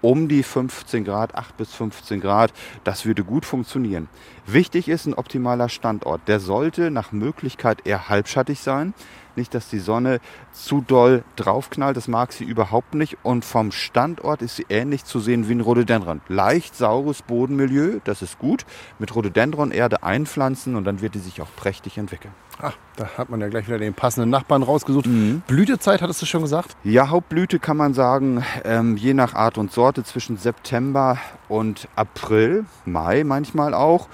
um 0.00 0.28
die 0.28 0.42
15 0.42 1.04
Grad, 1.04 1.34
8 1.34 1.56
bis 1.56 1.74
15 1.74 2.20
Grad. 2.20 2.52
Das 2.84 3.04
würde 3.04 3.24
gut 3.24 3.44
funktionieren. 3.44 4.08
Wichtig 4.46 4.88
ist 4.88 5.06
ein 5.06 5.14
optimaler 5.14 5.68
Standort. 5.68 6.22
Der 6.28 6.40
sollte 6.40 6.90
nach 6.90 7.12
Möglichkeit 7.12 7.86
eher 7.86 8.08
halbschattig 8.08 8.60
sein. 8.60 8.94
Nicht, 9.36 9.54
dass 9.54 9.68
die 9.68 9.78
Sonne 9.78 10.20
zu 10.52 10.80
doll 10.86 11.24
draufknallt. 11.36 11.96
Das 11.96 12.08
mag 12.08 12.32
sie 12.32 12.44
überhaupt 12.44 12.94
nicht. 12.94 13.18
Und 13.22 13.44
vom 13.44 13.72
Standort 13.72 14.42
ist 14.42 14.56
sie 14.56 14.66
ähnlich 14.68 15.04
zu 15.04 15.20
sehen 15.20 15.48
wie 15.48 15.54
ein 15.54 15.60
Rhododendron. 15.60 16.20
Leicht 16.28 16.76
saures 16.76 17.22
Bodenmilieu, 17.22 18.00
das 18.04 18.22
ist 18.22 18.38
gut. 18.38 18.64
Mit 18.98 19.14
Rhododendron-Erde 19.14 20.02
einpflanzen 20.02 20.76
und 20.76 20.84
dann 20.84 21.00
wird 21.00 21.14
die 21.14 21.18
sich 21.18 21.40
auch 21.40 21.48
prächtig 21.56 21.98
entwickeln. 21.98 22.32
Ach, 22.62 22.76
da 22.96 23.06
hat 23.16 23.30
man 23.30 23.40
ja 23.40 23.48
gleich 23.48 23.66
wieder 23.68 23.78
den 23.78 23.94
passenden 23.94 24.28
Nachbarn 24.28 24.62
rausgesucht. 24.62 25.08
Blütezeit, 25.46 26.02
hattest 26.02 26.20
du 26.20 26.26
schon 26.26 26.42
gesagt? 26.42 26.76
Ja, 26.84 27.08
Hauptblüte 27.08 27.58
kann 27.58 27.76
man 27.76 27.94
sagen, 27.94 28.44
ähm, 28.64 28.96
je 28.96 29.14
nach 29.14 29.34
Art 29.34 29.56
und 29.56 29.72
Sorte 29.72 30.04
zwischen 30.04 30.36
September 30.36 31.16
und 31.48 31.88
April, 31.96 32.66
Mai 32.84 33.24
manchmal 33.24 33.72
auch. 33.72 34.08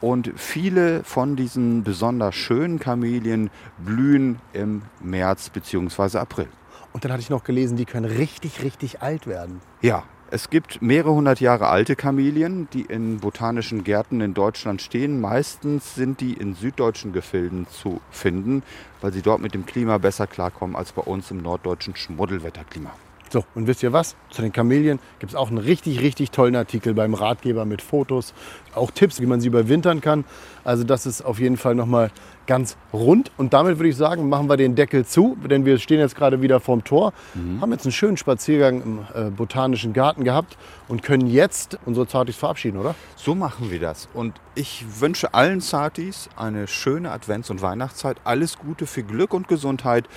Und 0.00 0.32
viele 0.36 1.02
von 1.04 1.36
diesen 1.36 1.82
besonders 1.82 2.34
schönen 2.34 2.78
Kamelien 2.78 3.50
blühen 3.78 4.38
im 4.52 4.82
März 5.00 5.50
bzw. 5.50 6.18
April. 6.18 6.48
Und 6.92 7.04
dann 7.04 7.12
hatte 7.12 7.22
ich 7.22 7.30
noch 7.30 7.44
gelesen, 7.44 7.76
die 7.76 7.84
können 7.84 8.06
richtig, 8.06 8.62
richtig 8.62 9.02
alt 9.02 9.26
werden. 9.26 9.60
Ja, 9.82 10.04
es 10.30 10.50
gibt 10.50 10.82
mehrere 10.82 11.12
hundert 11.12 11.40
Jahre 11.40 11.68
alte 11.68 11.94
Kamelien, 11.94 12.68
die 12.72 12.82
in 12.82 13.18
botanischen 13.20 13.84
Gärten 13.84 14.20
in 14.20 14.34
Deutschland 14.34 14.82
stehen. 14.82 15.20
Meistens 15.20 15.94
sind 15.94 16.20
die 16.20 16.32
in 16.32 16.54
süddeutschen 16.54 17.12
Gefilden 17.12 17.68
zu 17.68 18.00
finden, 18.10 18.62
weil 19.00 19.12
sie 19.12 19.22
dort 19.22 19.40
mit 19.40 19.54
dem 19.54 19.66
Klima 19.66 19.98
besser 19.98 20.26
klarkommen 20.26 20.74
als 20.74 20.92
bei 20.92 21.02
uns 21.02 21.30
im 21.30 21.42
norddeutschen 21.42 21.94
Schmuddelwetterklima. 21.94 22.90
So, 23.30 23.44
und 23.54 23.66
wisst 23.66 23.82
ihr 23.82 23.92
was? 23.92 24.14
Zu 24.30 24.42
den 24.42 24.52
Kamelien 24.52 25.00
gibt 25.18 25.32
es 25.32 25.36
auch 25.36 25.48
einen 25.48 25.58
richtig, 25.58 26.00
richtig 26.00 26.30
tollen 26.30 26.54
Artikel 26.54 26.94
beim 26.94 27.14
Ratgeber 27.14 27.64
mit 27.64 27.82
Fotos, 27.82 28.34
auch 28.74 28.90
Tipps, 28.90 29.20
wie 29.20 29.26
man 29.26 29.40
sie 29.40 29.48
überwintern 29.48 30.00
kann. 30.00 30.24
Also 30.62 30.84
das 30.84 31.06
ist 31.06 31.22
auf 31.22 31.40
jeden 31.40 31.56
Fall 31.56 31.74
nochmal 31.74 32.10
ganz 32.46 32.76
rund. 32.92 33.32
Und 33.36 33.52
damit 33.52 33.78
würde 33.78 33.88
ich 33.88 33.96
sagen, 33.96 34.28
machen 34.28 34.48
wir 34.48 34.56
den 34.56 34.76
Deckel 34.76 35.04
zu, 35.04 35.36
denn 35.48 35.64
wir 35.64 35.78
stehen 35.78 35.98
jetzt 35.98 36.14
gerade 36.14 36.40
wieder 36.40 36.60
vorm 36.60 36.84
Tor, 36.84 37.12
mhm. 37.34 37.60
haben 37.60 37.72
jetzt 37.72 37.84
einen 37.84 37.92
schönen 37.92 38.16
Spaziergang 38.16 38.82
im 38.82 38.98
äh, 39.14 39.30
Botanischen 39.30 39.92
Garten 39.92 40.22
gehabt 40.22 40.56
und 40.86 41.02
können 41.02 41.26
jetzt 41.26 41.78
unsere 41.84 42.06
Zartis 42.06 42.36
verabschieden, 42.36 42.78
oder? 42.78 42.94
So 43.16 43.34
machen 43.34 43.70
wir 43.70 43.80
das. 43.80 44.08
Und 44.14 44.34
ich 44.54 44.84
wünsche 45.00 45.34
allen 45.34 45.60
Zartis 45.60 46.28
eine 46.36 46.68
schöne 46.68 47.10
Advents- 47.10 47.50
und 47.50 47.60
Weihnachtszeit. 47.60 48.18
Alles 48.24 48.58
Gute 48.58 48.86
für 48.86 49.02
Glück 49.02 49.34
und 49.34 49.48
Gesundheit. 49.48 50.08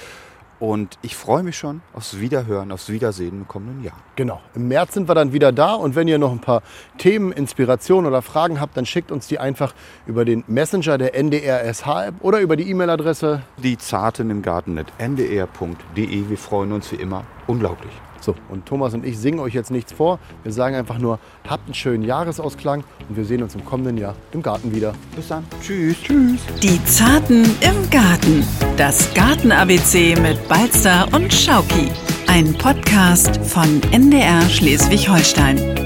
Und 0.60 0.98
ich 1.02 1.16
freue 1.16 1.44
mich 1.44 1.58
schon 1.58 1.82
aufs 1.94 2.20
Wiederhören, 2.20 2.72
aufs 2.72 2.90
Wiedersehen 2.90 3.42
im 3.42 3.48
kommenden 3.48 3.84
Jahr. 3.84 3.98
Genau. 4.16 4.42
Im 4.56 4.68
März 4.68 4.94
sind 4.94 5.08
wir 5.08 5.16
dann 5.16 5.32
wieder 5.32 5.52
da. 5.52 5.74
Und 5.74 5.96
wenn 5.96 6.08
ihr 6.08 6.18
noch 6.18 6.32
ein 6.32 6.42
paar 6.42 6.62
Themen, 6.98 7.32
Inspirationen 7.32 8.06
oder 8.06 8.22
Fragen 8.22 8.60
habt, 8.60 8.76
dann 8.76 8.86
schickt 8.86 9.12
uns 9.12 9.28
die 9.28 9.40
einfach 9.40 9.74
über 10.06 10.26
den 10.26 10.44
Messenger 10.48 10.98
der 10.98 11.16
NDR-SH-App 11.16 12.16
oder 12.22 12.40
über 12.42 12.58
die 12.58 12.70
E-Mail-Adresse. 12.70 13.42
Die 13.58 13.78
Zarten 13.78 14.30
im 14.30 14.42
Garten 14.42 14.78
ndr.de. 14.98 16.30
Wir 16.30 16.38
freuen 16.38 16.74
uns 16.74 16.92
wie 16.92 16.98
immer 16.98 17.24
unglaublich. 17.48 17.92
So, 18.22 18.36
und 18.50 18.66
Thomas 18.66 18.94
und 18.94 19.06
ich 19.06 19.18
singen 19.18 19.40
euch 19.40 19.54
jetzt 19.54 19.72
nichts 19.72 19.94
vor. 19.94 20.20
Wir 20.44 20.52
sagen 20.52 20.76
einfach 20.76 20.98
nur, 20.98 21.20
habt 21.48 21.66
einen 21.66 21.74
schönen 21.74 22.04
Jahresausklang 22.04 22.84
und 23.08 23.18
wir 23.18 23.26
sehen 23.26 23.44
uns 23.44 23.56
im 23.56 23.66
kommenden 23.66 23.98
Jahr 23.98 24.16
im 24.32 24.42
Garten 24.42 24.74
wieder. 24.74 24.94
Bis 25.16 25.30
dann. 25.30 25.46
Tschüss. 25.62 25.98
Tschüss. 26.02 26.42
Die 26.62 26.84
Zarten 26.86 27.44
im 27.62 27.90
Garten. 27.90 28.46
Das 28.78 29.14
Garten-ABC 29.14 30.16
mit 30.22 30.48
Balzer 30.48 31.08
und 31.14 31.34
Schauki. 31.34 31.90
Ein 32.28 32.54
Podcast 32.54 33.38
von 33.38 33.82
NDR 33.92 34.42
Schleswig-Holstein. 34.50 35.79